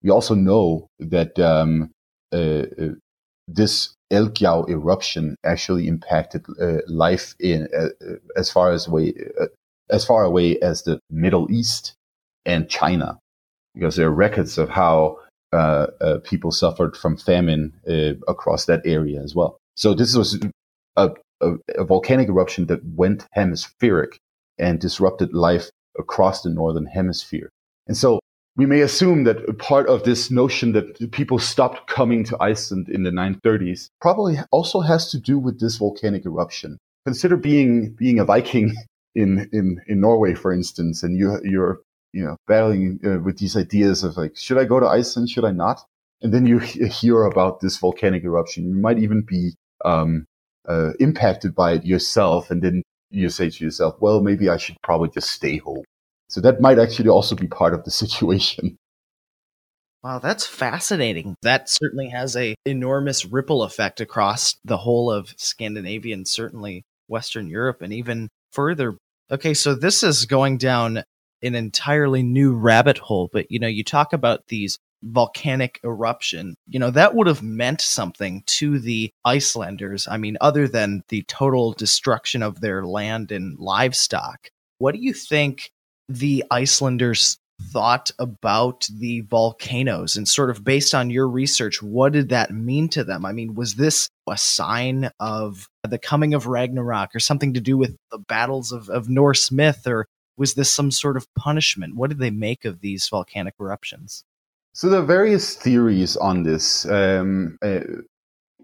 We 0.02 0.10
also 0.10 0.34
know 0.34 0.88
that 0.98 1.38
um, 1.38 1.90
this 3.46 3.94
Eldgjá 4.12 4.68
eruption 4.68 5.36
actually 5.44 5.86
impacted 5.86 6.44
uh, 6.60 6.78
life 6.88 7.34
in 7.38 7.68
uh, 7.76 7.88
as 8.36 8.50
far 8.50 8.72
as 8.72 8.88
way 8.88 9.14
uh, 9.40 9.46
as 9.90 10.04
far 10.04 10.24
away 10.24 10.58
as 10.60 10.82
the 10.82 11.00
Middle 11.10 11.50
East 11.50 11.94
and 12.44 12.68
China, 12.68 13.18
because 13.74 13.96
there 13.96 14.08
are 14.08 14.12
records 14.12 14.58
of 14.58 14.68
how 14.68 15.18
uh, 15.52 15.86
uh, 16.00 16.18
people 16.22 16.52
suffered 16.52 16.96
from 16.96 17.16
famine 17.16 17.72
uh, 17.88 18.14
across 18.28 18.66
that 18.66 18.82
area 18.84 19.20
as 19.20 19.34
well. 19.34 19.58
So 19.74 19.94
this 19.94 20.14
was 20.14 20.38
a, 20.96 21.10
a, 21.40 21.54
a, 21.76 21.84
volcanic 21.84 22.28
eruption 22.28 22.66
that 22.66 22.84
went 22.84 23.26
hemispheric 23.32 24.16
and 24.58 24.78
disrupted 24.78 25.34
life 25.34 25.70
across 25.98 26.42
the 26.42 26.50
northern 26.50 26.86
hemisphere. 26.86 27.50
And 27.88 27.96
so 27.96 28.20
we 28.56 28.66
may 28.66 28.80
assume 28.80 29.24
that 29.24 29.58
part 29.58 29.86
of 29.88 30.02
this 30.02 30.30
notion 30.30 30.72
that 30.72 31.10
people 31.12 31.38
stopped 31.38 31.86
coming 31.88 32.24
to 32.24 32.36
Iceland 32.40 32.88
in 32.88 33.04
the 33.04 33.10
930s 33.10 33.88
probably 34.00 34.38
also 34.50 34.80
has 34.80 35.10
to 35.12 35.18
do 35.18 35.38
with 35.38 35.60
this 35.60 35.76
volcanic 35.76 36.26
eruption. 36.26 36.78
Consider 37.06 37.36
being 37.36 37.94
being 37.94 38.18
a 38.18 38.24
Viking 38.24 38.74
in 39.14 39.48
in 39.52 39.80
in 39.86 40.00
Norway, 40.00 40.34
for 40.34 40.52
instance, 40.52 41.02
and 41.02 41.16
you 41.16 41.40
you're 41.42 41.80
you 42.12 42.24
know, 42.24 42.36
battling 42.46 43.00
uh, 43.04 43.18
with 43.20 43.38
these 43.38 43.56
ideas 43.56 44.02
of 44.02 44.16
like, 44.16 44.36
should 44.36 44.58
I 44.58 44.64
go 44.64 44.80
to 44.80 44.86
Iceland? 44.86 45.30
Should 45.30 45.44
I 45.44 45.52
not? 45.52 45.84
And 46.22 46.34
then 46.34 46.46
you 46.46 46.58
hear 46.58 47.22
about 47.22 47.60
this 47.60 47.78
volcanic 47.78 48.24
eruption. 48.24 48.68
You 48.68 48.74
might 48.74 48.98
even 48.98 49.22
be 49.22 49.52
um, 49.84 50.26
uh, 50.68 50.92
impacted 51.00 51.54
by 51.54 51.72
it 51.74 51.86
yourself. 51.86 52.50
And 52.50 52.62
then 52.62 52.82
you 53.10 53.28
say 53.30 53.50
to 53.50 53.64
yourself, 53.64 53.96
well, 54.00 54.20
maybe 54.20 54.48
I 54.48 54.56
should 54.56 54.76
probably 54.82 55.10
just 55.10 55.30
stay 55.30 55.58
home. 55.58 55.84
So 56.30 56.40
that 56.42 56.60
might 56.60 56.78
actually 56.78 57.08
also 57.08 57.34
be 57.34 57.48
part 57.48 57.74
of 57.74 57.84
the 57.84 57.90
situation. 57.90 58.78
Wow, 60.02 60.18
that's 60.18 60.46
fascinating. 60.46 61.34
That 61.42 61.68
certainly 61.68 62.08
has 62.08 62.34
a 62.34 62.54
enormous 62.64 63.26
ripple 63.26 63.62
effect 63.62 64.00
across 64.00 64.56
the 64.64 64.78
whole 64.78 65.10
of 65.10 65.34
Scandinavia 65.36 66.14
and 66.14 66.26
certainly 66.26 66.84
Western 67.08 67.48
Europe 67.48 67.82
and 67.82 67.92
even 67.92 68.28
further. 68.52 68.96
Okay, 69.30 69.52
so 69.52 69.74
this 69.74 70.02
is 70.02 70.24
going 70.24 70.56
down 70.56 71.02
an 71.42 71.54
entirely 71.54 72.22
new 72.22 72.54
rabbit 72.54 72.96
hole. 72.96 73.28
But, 73.30 73.50
you 73.50 73.58
know, 73.58 73.66
you 73.66 73.84
talk 73.84 74.14
about 74.14 74.46
these 74.48 74.78
volcanic 75.02 75.80
eruption, 75.84 76.54
you 76.66 76.78
know, 76.78 76.90
that 76.90 77.14
would 77.14 77.26
have 77.26 77.42
meant 77.42 77.80
something 77.80 78.42
to 78.46 78.78
the 78.78 79.10
Icelanders. 79.24 80.08
I 80.08 80.16
mean, 80.16 80.36
other 80.40 80.66
than 80.68 81.02
the 81.08 81.22
total 81.22 81.72
destruction 81.72 82.42
of 82.42 82.60
their 82.60 82.84
land 82.86 83.32
and 83.32 83.58
livestock. 83.58 84.48
What 84.78 84.94
do 84.94 85.00
you 85.00 85.12
think 85.12 85.70
the 86.10 86.44
Icelanders 86.50 87.38
thought 87.72 88.10
about 88.18 88.88
the 88.98 89.20
volcanoes 89.20 90.16
and 90.16 90.26
sort 90.26 90.50
of 90.50 90.64
based 90.64 90.94
on 90.94 91.10
your 91.10 91.28
research, 91.28 91.82
what 91.82 92.12
did 92.12 92.30
that 92.30 92.52
mean 92.52 92.88
to 92.88 93.04
them? 93.04 93.24
I 93.24 93.32
mean, 93.32 93.54
was 93.54 93.74
this 93.74 94.08
a 94.28 94.36
sign 94.36 95.10
of 95.20 95.68
the 95.88 95.98
coming 95.98 96.34
of 96.34 96.46
Ragnarok 96.46 97.14
or 97.14 97.20
something 97.20 97.54
to 97.54 97.60
do 97.60 97.76
with 97.76 97.96
the 98.10 98.18
battles 98.18 98.72
of, 98.72 98.88
of 98.88 99.08
Norse 99.08 99.52
myth 99.52 99.86
or 99.86 100.06
Was 100.36 100.54
this 100.54 100.72
some 100.72 100.90
sort 100.90 101.16
of 101.16 101.26
punishment? 101.34 101.96
What 101.96 102.08
did 102.08 102.18
they 102.18 102.30
make 102.30 102.64
of 102.64 102.80
these 102.80 103.06
volcanic 103.08 103.54
eruptions? 103.60 104.24
So 104.72 104.88
there 104.88 105.00
are 105.00 105.04
various 105.04 105.54
theories 105.54 106.16
on 106.16 106.44
this. 106.44 106.86
Um, 106.86 107.58
uh, 107.62 107.80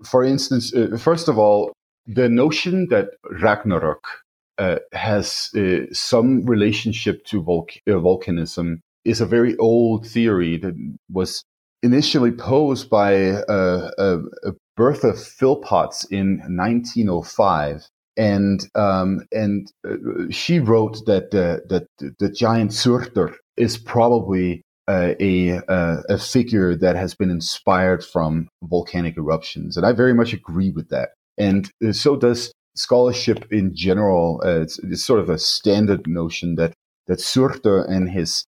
for 0.04 0.24
instance, 0.24 0.74
uh, 0.74 0.96
first 0.98 1.28
of 1.28 1.38
all, 1.38 1.72
the 2.06 2.28
notion 2.28 2.88
that 2.88 3.11
Ragnarok 3.42 4.04
uh, 4.58 4.76
has 4.92 5.50
uh, 5.56 5.86
some 5.92 6.44
relationship 6.46 7.24
to 7.26 7.42
volc- 7.42 7.80
uh, 7.88 7.92
volcanism 7.92 8.80
is 9.04 9.20
a 9.20 9.26
very 9.26 9.56
old 9.58 10.06
theory 10.06 10.56
that 10.58 10.74
was 11.10 11.44
initially 11.82 12.32
posed 12.32 12.90
by 12.90 13.30
uh, 13.30 13.90
uh, 13.98 14.18
Bertha 14.76 15.12
Philpotts 15.12 16.06
in 16.10 16.38
1905. 16.48 17.86
And 18.18 18.66
um, 18.74 19.26
and 19.30 19.70
she 20.32 20.58
wrote 20.58 21.04
that 21.04 21.32
that 21.32 21.86
the 22.18 22.30
giant 22.30 22.72
Surtur 22.72 23.36
is 23.58 23.76
probably 23.76 24.62
uh, 24.88 25.12
a 25.20 25.58
uh, 25.68 26.02
a 26.08 26.18
figure 26.18 26.74
that 26.76 26.96
has 26.96 27.14
been 27.14 27.30
inspired 27.30 28.02
from 28.02 28.48
volcanic 28.62 29.18
eruptions, 29.18 29.76
and 29.76 29.84
I 29.84 29.92
very 29.92 30.14
much 30.14 30.32
agree 30.32 30.70
with 30.70 30.88
that. 30.88 31.10
And 31.36 31.70
so 31.92 32.16
does 32.16 32.52
scholarship 32.76 33.46
in 33.50 33.74
general. 33.74 34.40
Uh, 34.44 34.60
it's, 34.60 34.78
it's, 34.80 35.04
sort 35.04 35.20
of 35.20 35.30
a 35.30 35.38
standard 35.38 36.06
notion 36.06 36.56
that 36.56 36.72
that 37.06 37.20
Surtur 37.20 37.84
and 37.84 38.10
his 38.10 38.44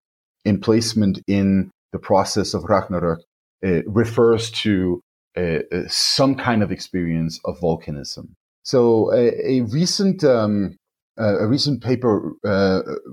emplacement 0.44 1.20
in 1.26 1.70
the 1.92 1.98
process 1.98 2.54
of 2.54 2.64
Ragnarok 2.64 3.20
uh, 3.64 3.82
refers 3.87 4.50
to 4.50 5.00
uh, 5.37 5.61
uh, 5.72 5.82
some 5.88 6.35
kind 6.35 6.62
of 6.62 6.70
experience 6.70 7.40
of 7.44 7.58
volcanism. 7.61 8.30
So 8.64 9.12
a, 9.12 9.58
a 9.58 9.61
recent 9.62 10.24
um, 10.24 10.76
a 11.18 11.46
recent 11.46 11.82
paper 11.82 12.32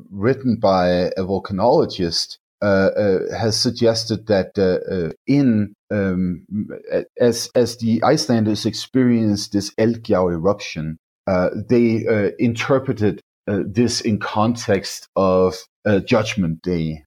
written 0.10 0.56
by 0.56 0.88
a 0.88 1.22
volcanologist 1.22 2.38
uh, 2.38 2.38
uh, 2.38 2.49
Uh, 2.62 2.66
uh, 2.66 3.38
has 3.38 3.58
suggested 3.58 4.28
that 4.28 4.52
uh, 4.58 4.80
uh 4.94 5.12
in 5.26 5.74
um, 5.92 6.46
as 7.18 7.50
as 7.56 7.78
the 7.78 8.04
Icelanders 8.04 8.66
experienced 8.66 9.54
this 9.54 9.74
Eldgjá 9.76 10.30
eruption, 10.30 10.98
they 11.70 12.34
interpreted 12.38 13.22
this 13.48 14.02
in 14.02 14.20
context 14.20 15.08
of 15.16 15.56
Judgment 16.06 16.62
Day, 16.62 17.06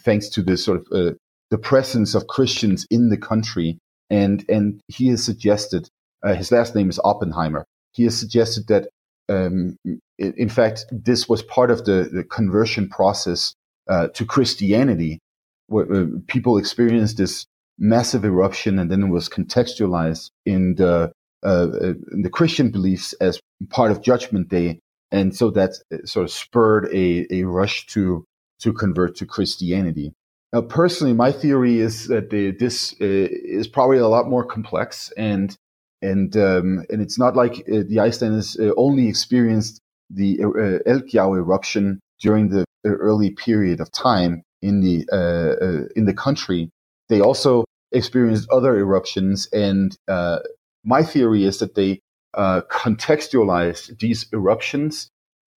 thanks 0.00 0.30
to 0.30 0.42
the 0.42 0.56
sort 0.56 0.80
of 0.90 1.16
the 1.50 1.58
presence 1.58 2.14
of 2.14 2.26
Christians 2.28 2.86
in 2.90 3.10
the 3.10 3.18
country, 3.18 3.78
and 4.08 4.42
and 4.48 4.80
he 4.88 5.08
has 5.08 5.22
suggested 5.22 5.90
his 6.24 6.50
last 6.50 6.74
name 6.74 6.88
is 6.88 6.98
Oppenheimer. 7.04 7.66
He 7.92 8.04
has 8.04 8.18
suggested 8.18 8.68
that 8.68 8.88
um, 9.28 9.76
in 10.18 10.48
fact, 10.48 10.86
this 10.90 11.28
was 11.28 11.42
part 11.42 11.70
of 11.70 11.84
the, 11.84 12.08
the 12.10 12.24
conversion 12.24 12.88
process 12.88 13.54
uh, 13.88 14.08
to 14.08 14.24
Christianity, 14.24 15.18
where, 15.66 15.92
uh, 15.92 16.06
people 16.26 16.58
experienced 16.58 17.16
this 17.16 17.46
massive 17.78 18.24
eruption, 18.24 18.78
and 18.78 18.90
then 18.90 19.02
it 19.02 19.08
was 19.08 19.28
contextualized 19.28 20.30
in 20.46 20.76
the 20.76 21.12
uh, 21.44 21.66
in 22.12 22.22
the 22.22 22.30
Christian 22.30 22.70
beliefs 22.70 23.14
as 23.14 23.40
part 23.70 23.90
of 23.90 24.00
Judgment 24.00 24.48
Day, 24.48 24.78
and 25.10 25.34
so 25.34 25.50
that 25.50 25.72
uh, 25.92 25.98
sort 26.04 26.24
of 26.24 26.30
spurred 26.30 26.88
a, 26.92 27.26
a 27.34 27.42
rush 27.44 27.86
to 27.88 28.24
to 28.60 28.72
convert 28.72 29.16
to 29.16 29.26
Christianity. 29.26 30.12
Now, 30.52 30.60
personally, 30.60 31.14
my 31.14 31.32
theory 31.32 31.80
is 31.80 32.08
that 32.08 32.30
the, 32.30 32.50
this 32.52 32.92
is 33.00 33.66
probably 33.66 33.98
a 33.98 34.06
lot 34.06 34.28
more 34.28 34.44
complex, 34.44 35.10
and 35.16 35.56
and 36.02 36.36
um, 36.36 36.84
and 36.90 37.02
it's 37.02 37.18
not 37.18 37.34
like 37.34 37.64
the 37.66 37.98
Icelanders 37.98 38.56
only 38.76 39.08
experienced 39.08 39.80
the 40.10 40.40
uh, 40.44 40.88
Eldgjá 40.88 41.36
eruption 41.36 42.00
during 42.20 42.50
the 42.50 42.64
early 42.90 43.30
period 43.30 43.80
of 43.80 43.90
time 43.92 44.42
in 44.62 44.80
the 44.80 45.06
uh, 45.12 45.64
uh, 45.64 45.88
in 45.96 46.06
the 46.06 46.14
country, 46.14 46.70
they 47.08 47.20
also 47.20 47.64
experienced 47.90 48.48
other 48.50 48.78
eruptions. 48.78 49.48
And 49.52 49.96
uh, 50.08 50.38
my 50.84 51.02
theory 51.02 51.44
is 51.44 51.58
that 51.58 51.74
they 51.74 52.00
uh, 52.34 52.62
contextualized 52.70 53.98
these 53.98 54.26
eruptions 54.32 55.08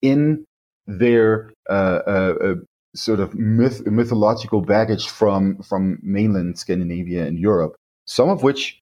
in 0.02 0.46
their 0.88 1.52
uh, 1.70 2.00
uh, 2.08 2.56
sort 2.96 3.20
of 3.20 3.34
myth, 3.36 3.86
mythological 3.86 4.62
baggage 4.62 5.08
from 5.08 5.62
from 5.62 6.00
mainland 6.02 6.58
Scandinavia 6.58 7.26
and 7.26 7.38
Europe. 7.38 7.76
Some 8.06 8.30
of 8.30 8.44
which 8.44 8.80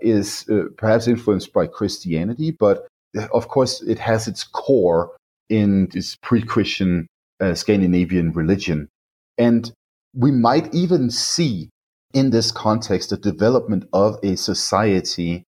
is 0.00 0.44
perhaps 0.76 1.08
influenced 1.08 1.52
by 1.52 1.66
Christianity, 1.66 2.50
but 2.52 2.86
of 3.32 3.48
course 3.48 3.82
it 3.82 3.98
has 3.98 4.28
its 4.28 4.44
core 4.44 5.10
in 5.48 5.88
this 5.92 6.16
pre-Christian 6.22 7.08
uh, 7.42 7.54
Scandinavian 7.54 8.32
religion. 8.32 8.88
And 9.36 9.70
we 10.14 10.30
might 10.30 10.72
even 10.74 11.10
see 11.10 11.70
in 12.14 12.30
this 12.30 12.52
context 12.52 13.10
the 13.10 13.16
development 13.16 13.88
of 13.92 14.18
a 14.22 14.36
society 14.36 15.44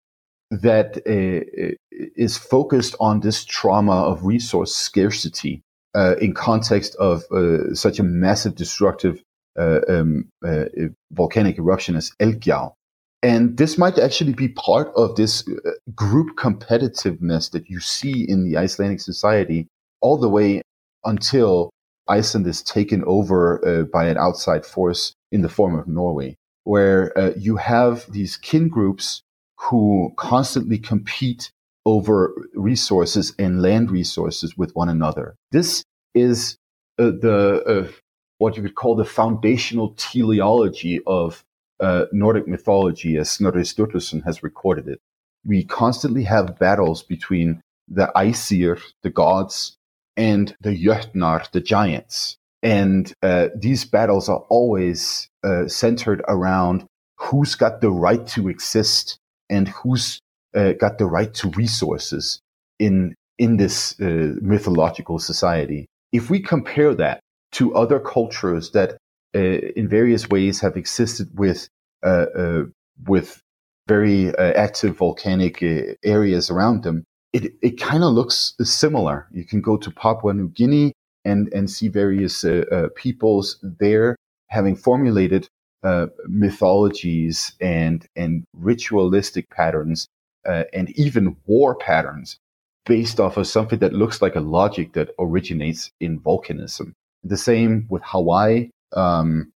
that 0.51 0.97
uh, 1.07 1.75
is 2.17 2.37
focused 2.37 2.95
on 3.01 3.21
this 3.21 3.45
trauma 3.45 4.03
of 4.03 4.25
resource 4.25 4.75
scarcity 4.75 5.63
uh, 5.95 6.17
in 6.21 6.35
context 6.35 6.97
of 6.97 7.25
uh, 7.33 7.75
such 7.75 7.99
a 7.99 8.03
massive 8.03 8.55
destructive 8.55 9.23
uh, 9.59 9.81
um, 9.89 10.29
uh, 10.47 10.65
volcanic 11.13 11.59
eruption 11.59 11.97
as 11.97 12.13
Eldgjá. 12.21 12.73
And 13.23 13.59
this 13.59 13.77
might 13.77 13.99
actually 13.99 14.33
be 14.33 14.49
part 14.49 14.91
of 14.97 15.17
this 15.17 15.47
uh, 15.47 15.71
group 15.95 16.37
competitiveness 16.37 17.51
that 17.51 17.69
you 17.69 17.81
see 17.81 18.25
in 18.29 18.45
the 18.45 18.57
Icelandic 18.57 19.01
society 19.01 19.67
all 20.01 20.17
the 20.17 20.29
way 20.29 20.63
until 21.05 21.71
Iceland 22.11 22.47
is 22.47 22.63
taken 22.63 23.05
over 23.07 23.65
uh, 23.67 23.83
by 23.85 24.07
an 24.07 24.19
outside 24.19 24.67
force 24.67 25.15
in 25.33 25.43
the 25.43 25.49
form 25.49 25.79
of 25.79 25.87
Norway, 25.87 26.37
where 26.65 27.17
uh, 27.17 27.33
you 27.37 27.57
have 27.57 28.11
these 28.11 28.37
kin 28.37 28.69
groups 28.69 29.23
who 29.59 30.13
constantly 30.17 30.79
compete 30.79 31.53
over 31.87 32.35
resources 32.55 33.35
and 33.39 33.63
land 33.63 33.91
resources 33.91 34.57
with 34.57 34.73
one 34.75 34.89
another. 34.89 35.37
This 35.53 35.85
is 36.15 36.57
uh, 36.99 37.13
the 37.21 37.63
uh, 37.65 37.93
what 38.39 38.57
you 38.57 38.63
could 38.63 38.75
call 38.75 38.97
the 38.97 39.05
foundational 39.05 39.95
teleology 39.97 41.01
of 41.07 41.45
uh, 41.79 42.07
Nordic 42.13 42.47
mythology, 42.49 43.17
as 43.17 43.31
Snorri 43.31 43.63
Sturluson 43.63 44.25
has 44.25 44.43
recorded 44.43 44.89
it. 44.89 45.01
We 45.45 45.65
constantly 45.65 46.25
have 46.25 46.59
battles 46.59 47.03
between 47.03 47.63
the 47.89 48.11
Aesir, 48.17 48.79
the 49.03 49.11
gods, 49.11 49.77
and 50.21 50.55
the 50.61 50.77
Jötnar, 50.77 51.51
the 51.53 51.63
giants. 51.63 52.37
And 52.63 53.11
uh, 53.23 53.49
these 53.57 53.87
battles 53.87 54.29
are 54.29 54.45
always 54.51 55.31
uh, 55.43 55.67
centered 55.67 56.23
around 56.29 56.85
who's 57.17 57.55
got 57.55 57.81
the 57.81 57.91
right 57.91 58.27
to 58.29 58.51
exist 58.51 59.19
and 59.49 59.69
who's 59.69 60.21
uh, 60.55 60.73
got 60.75 60.99
the 60.99 61.07
right 61.07 61.33
to 61.35 61.49
resources 61.51 62.41
in 62.79 63.15
in 63.39 63.57
this 63.57 63.99
uh, 63.99 64.35
mythological 64.43 65.19
society. 65.19 65.87
If 66.13 66.29
we 66.29 66.41
compare 66.41 66.95
that 66.97 67.21
to 67.53 67.75
other 67.75 67.99
cultures 67.99 68.73
that, 68.73 68.99
uh, 69.35 69.39
in 69.39 69.89
various 69.89 70.29
ways, 70.29 70.61
have 70.61 70.77
existed 70.77 71.29
with 71.35 71.67
uh, 72.03 72.65
with 73.07 73.41
very 73.89 74.37
active 74.39 74.99
volcanic 74.99 75.63
areas 76.05 76.51
around 76.51 76.83
them, 76.83 77.05
it, 77.33 77.55
it 77.63 77.81
kind 77.81 78.03
of 78.03 78.13
looks 78.13 78.55
similar. 78.63 79.27
You 79.33 79.45
can 79.45 79.61
go 79.61 79.77
to 79.77 79.91
Papua 79.91 80.35
New 80.35 80.49
Guinea 80.49 80.93
and, 81.25 81.53
and 81.53 81.71
see 81.71 81.89
various 81.89 82.45
uh, 82.45 82.65
uh, 82.73 82.89
peoples 82.97 83.59
there 83.63 84.17
having 84.49 84.75
formulated 84.75 85.49
uh, 85.83 86.07
mythologies 86.27 87.53
and, 87.61 88.07
and 88.17 88.45
ritualistic 88.55 89.49
patterns 89.51 90.09
uh, 90.47 90.65
and 90.73 90.91
even 90.99 91.37
war 91.47 91.75
patterns 91.75 92.39
based 92.87 93.21
off 93.21 93.37
of 93.37 93.47
something 93.47 93.79
that 93.79 93.93
looks 93.93 94.21
like 94.21 94.35
a 94.35 94.41
logic 94.41 94.93
that 94.95 95.11
originates 95.19 95.91
in 96.01 96.19
volcanism. 96.21 96.93
The 97.23 97.37
same 97.37 97.87
with 97.89 98.03
Hawaii. 98.05 98.71
Um, 98.97 99.53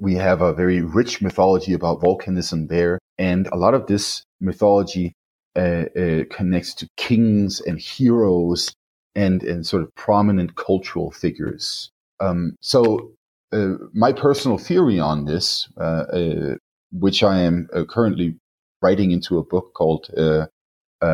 we 0.00 0.14
have 0.14 0.42
a 0.42 0.52
very 0.52 0.82
rich 0.82 1.22
mythology 1.22 1.72
about 1.72 2.00
volcanism 2.00 2.68
there. 2.68 2.98
And 3.18 3.46
a 3.48 3.56
lot 3.56 3.74
of 3.74 3.86
this 3.86 4.22
mythology 4.40 5.14
connects 5.56 6.74
to 6.74 6.88
kings 6.96 7.60
and 7.60 7.80
heroes 7.80 8.74
and, 9.14 9.42
and 9.42 9.66
sort 9.66 9.82
of 9.82 9.94
prominent 9.94 10.56
cultural 10.56 11.10
figures. 11.10 11.90
Um, 12.20 12.56
so, 12.60 13.12
uh, 13.52 13.74
my 13.94 14.12
personal 14.12 14.58
theory 14.58 14.98
on 15.00 15.24
this, 15.24 15.68
uh, 15.78 16.04
uh, 16.12 16.54
which 16.92 17.22
I 17.22 17.40
am 17.40 17.68
uh, 17.72 17.84
currently 17.84 18.36
writing 18.82 19.10
into 19.12 19.38
a 19.38 19.44
book 19.44 19.72
called 19.74 20.10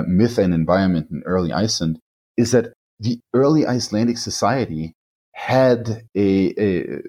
Myth 0.07 0.39
and 0.39 0.55
Environment 0.55 1.09
in 1.11 1.23
Early 1.25 1.53
Iceland, 1.53 1.99
is 2.37 2.51
that 2.53 2.73
the 2.99 3.21
early 3.35 3.67
Icelandic 3.67 4.19
society 4.19 4.95
had 5.35 6.05
a, 6.17 6.55
a 6.61 7.01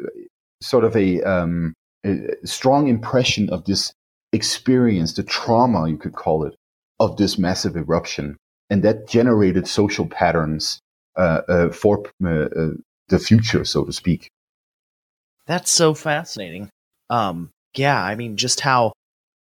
sort 0.62 0.84
of 0.84 0.96
a, 0.96 1.22
um, 1.22 1.74
a 2.06 2.36
strong 2.46 2.88
impression 2.88 3.50
of 3.50 3.66
this 3.66 3.94
experience, 4.32 5.14
the 5.14 5.24
trauma, 5.24 5.90
you 5.90 5.98
could 5.98 6.14
call 6.14 6.46
it, 6.46 6.56
of 7.00 7.18
this 7.18 7.38
massive 7.38 7.76
eruption. 7.76 8.38
And 8.70 8.84
that 8.84 9.08
generated 9.08 9.68
social 9.68 10.08
patterns 10.08 10.80
uh, 11.16 11.42
uh, 11.48 11.70
for 11.70 12.04
uh, 12.26 12.72
the 13.10 13.20
future, 13.20 13.66
so 13.66 13.84
to 13.84 13.94
speak. 13.94 14.30
That's 15.46 15.72
so 15.72 15.94
fascinating. 15.94 16.70
Um, 17.10 17.52
yeah, 17.76 18.02
I 18.02 18.16
mean, 18.16 18.38
just 18.38 18.62
how 18.62 18.94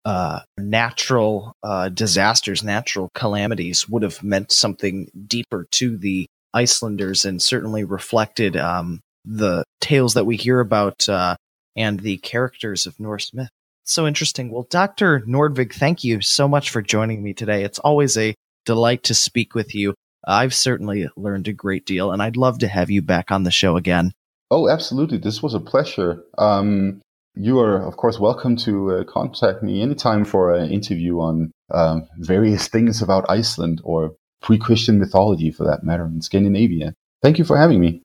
uh, 0.05 0.41
natural 0.59 1.53
uh, 1.62 1.88
disasters, 1.88 2.62
natural 2.62 3.11
calamities 3.15 3.88
would 3.88 4.03
have 4.03 4.23
meant 4.23 4.51
something 4.51 5.11
deeper 5.27 5.67
to 5.73 5.97
the 5.97 6.27
Icelanders 6.53 7.25
and 7.25 7.41
certainly 7.41 7.85
reflected 7.85 8.57
um, 8.57 9.01
the 9.25 9.65
tales 9.81 10.15
that 10.15 10.27
we 10.27 10.37
hear 10.37 10.61
about 10.61 11.09
uh, 11.09 11.37
and 11.77 12.01
the 12.01 12.19
characters 12.19 12.87
of 12.87 12.99
Norse 12.99 13.33
myth. 13.33 13.49
So 13.85 14.07
interesting. 14.07 14.51
Well, 14.51 14.66
Dr. 14.71 15.21
Nordvig, 15.21 15.73
thank 15.73 16.05
you 16.05 16.21
so 16.21 16.47
much 16.47 16.71
for 16.71 16.83
joining 16.83 17.23
me 17.23 17.35
today. 17.35 17.64
It's 17.64 17.79
always 17.81 18.16
a 18.16 18.35
delight 18.64 19.03
to 19.05 19.14
speak 19.14 19.55
with 19.55 19.75
you. 19.75 19.95
I've 20.25 20.55
certainly 20.55 21.09
learned 21.16 21.49
a 21.49 21.53
great 21.53 21.85
deal, 21.85 22.12
and 22.12 22.23
I'd 22.23 22.37
love 22.37 22.59
to 22.61 22.68
have 22.68 22.90
you 22.90 23.03
back 23.03 23.33
on 23.33 23.42
the 23.42 23.51
show 23.51 23.77
again. 23.77 24.12
Oh, 24.51 24.68
absolutely. 24.68 25.18
This 25.18 25.42
was 25.42 25.55
a 25.55 25.61
pleasure. 25.61 26.23
Um, 26.38 27.01
you 27.35 27.59
are, 27.59 27.83
of 27.85 27.97
course, 27.97 28.21
welcome 28.21 28.57
to 28.59 28.92
uh, 28.92 29.05
contact 29.05 29.62
me 29.62 29.83
anytime 29.83 30.25
for 30.25 30.53
an 30.55 30.71
interview 30.71 31.18
on 31.18 31.51
um, 31.73 32.07
various 32.18 32.68
things 32.68 33.03
about 33.03 33.29
Iceland 33.29 33.81
or 33.83 34.14
pre 34.42 34.59
Christian 34.59 34.99
mythology 34.99 35.51
for 35.51 35.64
that 35.64 35.83
matter 35.83 36.05
in 36.05 36.21
Scandinavia. 36.21 36.95
Thank 37.23 37.38
you 37.38 37.45
for 37.45 37.57
having 37.57 37.81
me. 37.81 38.03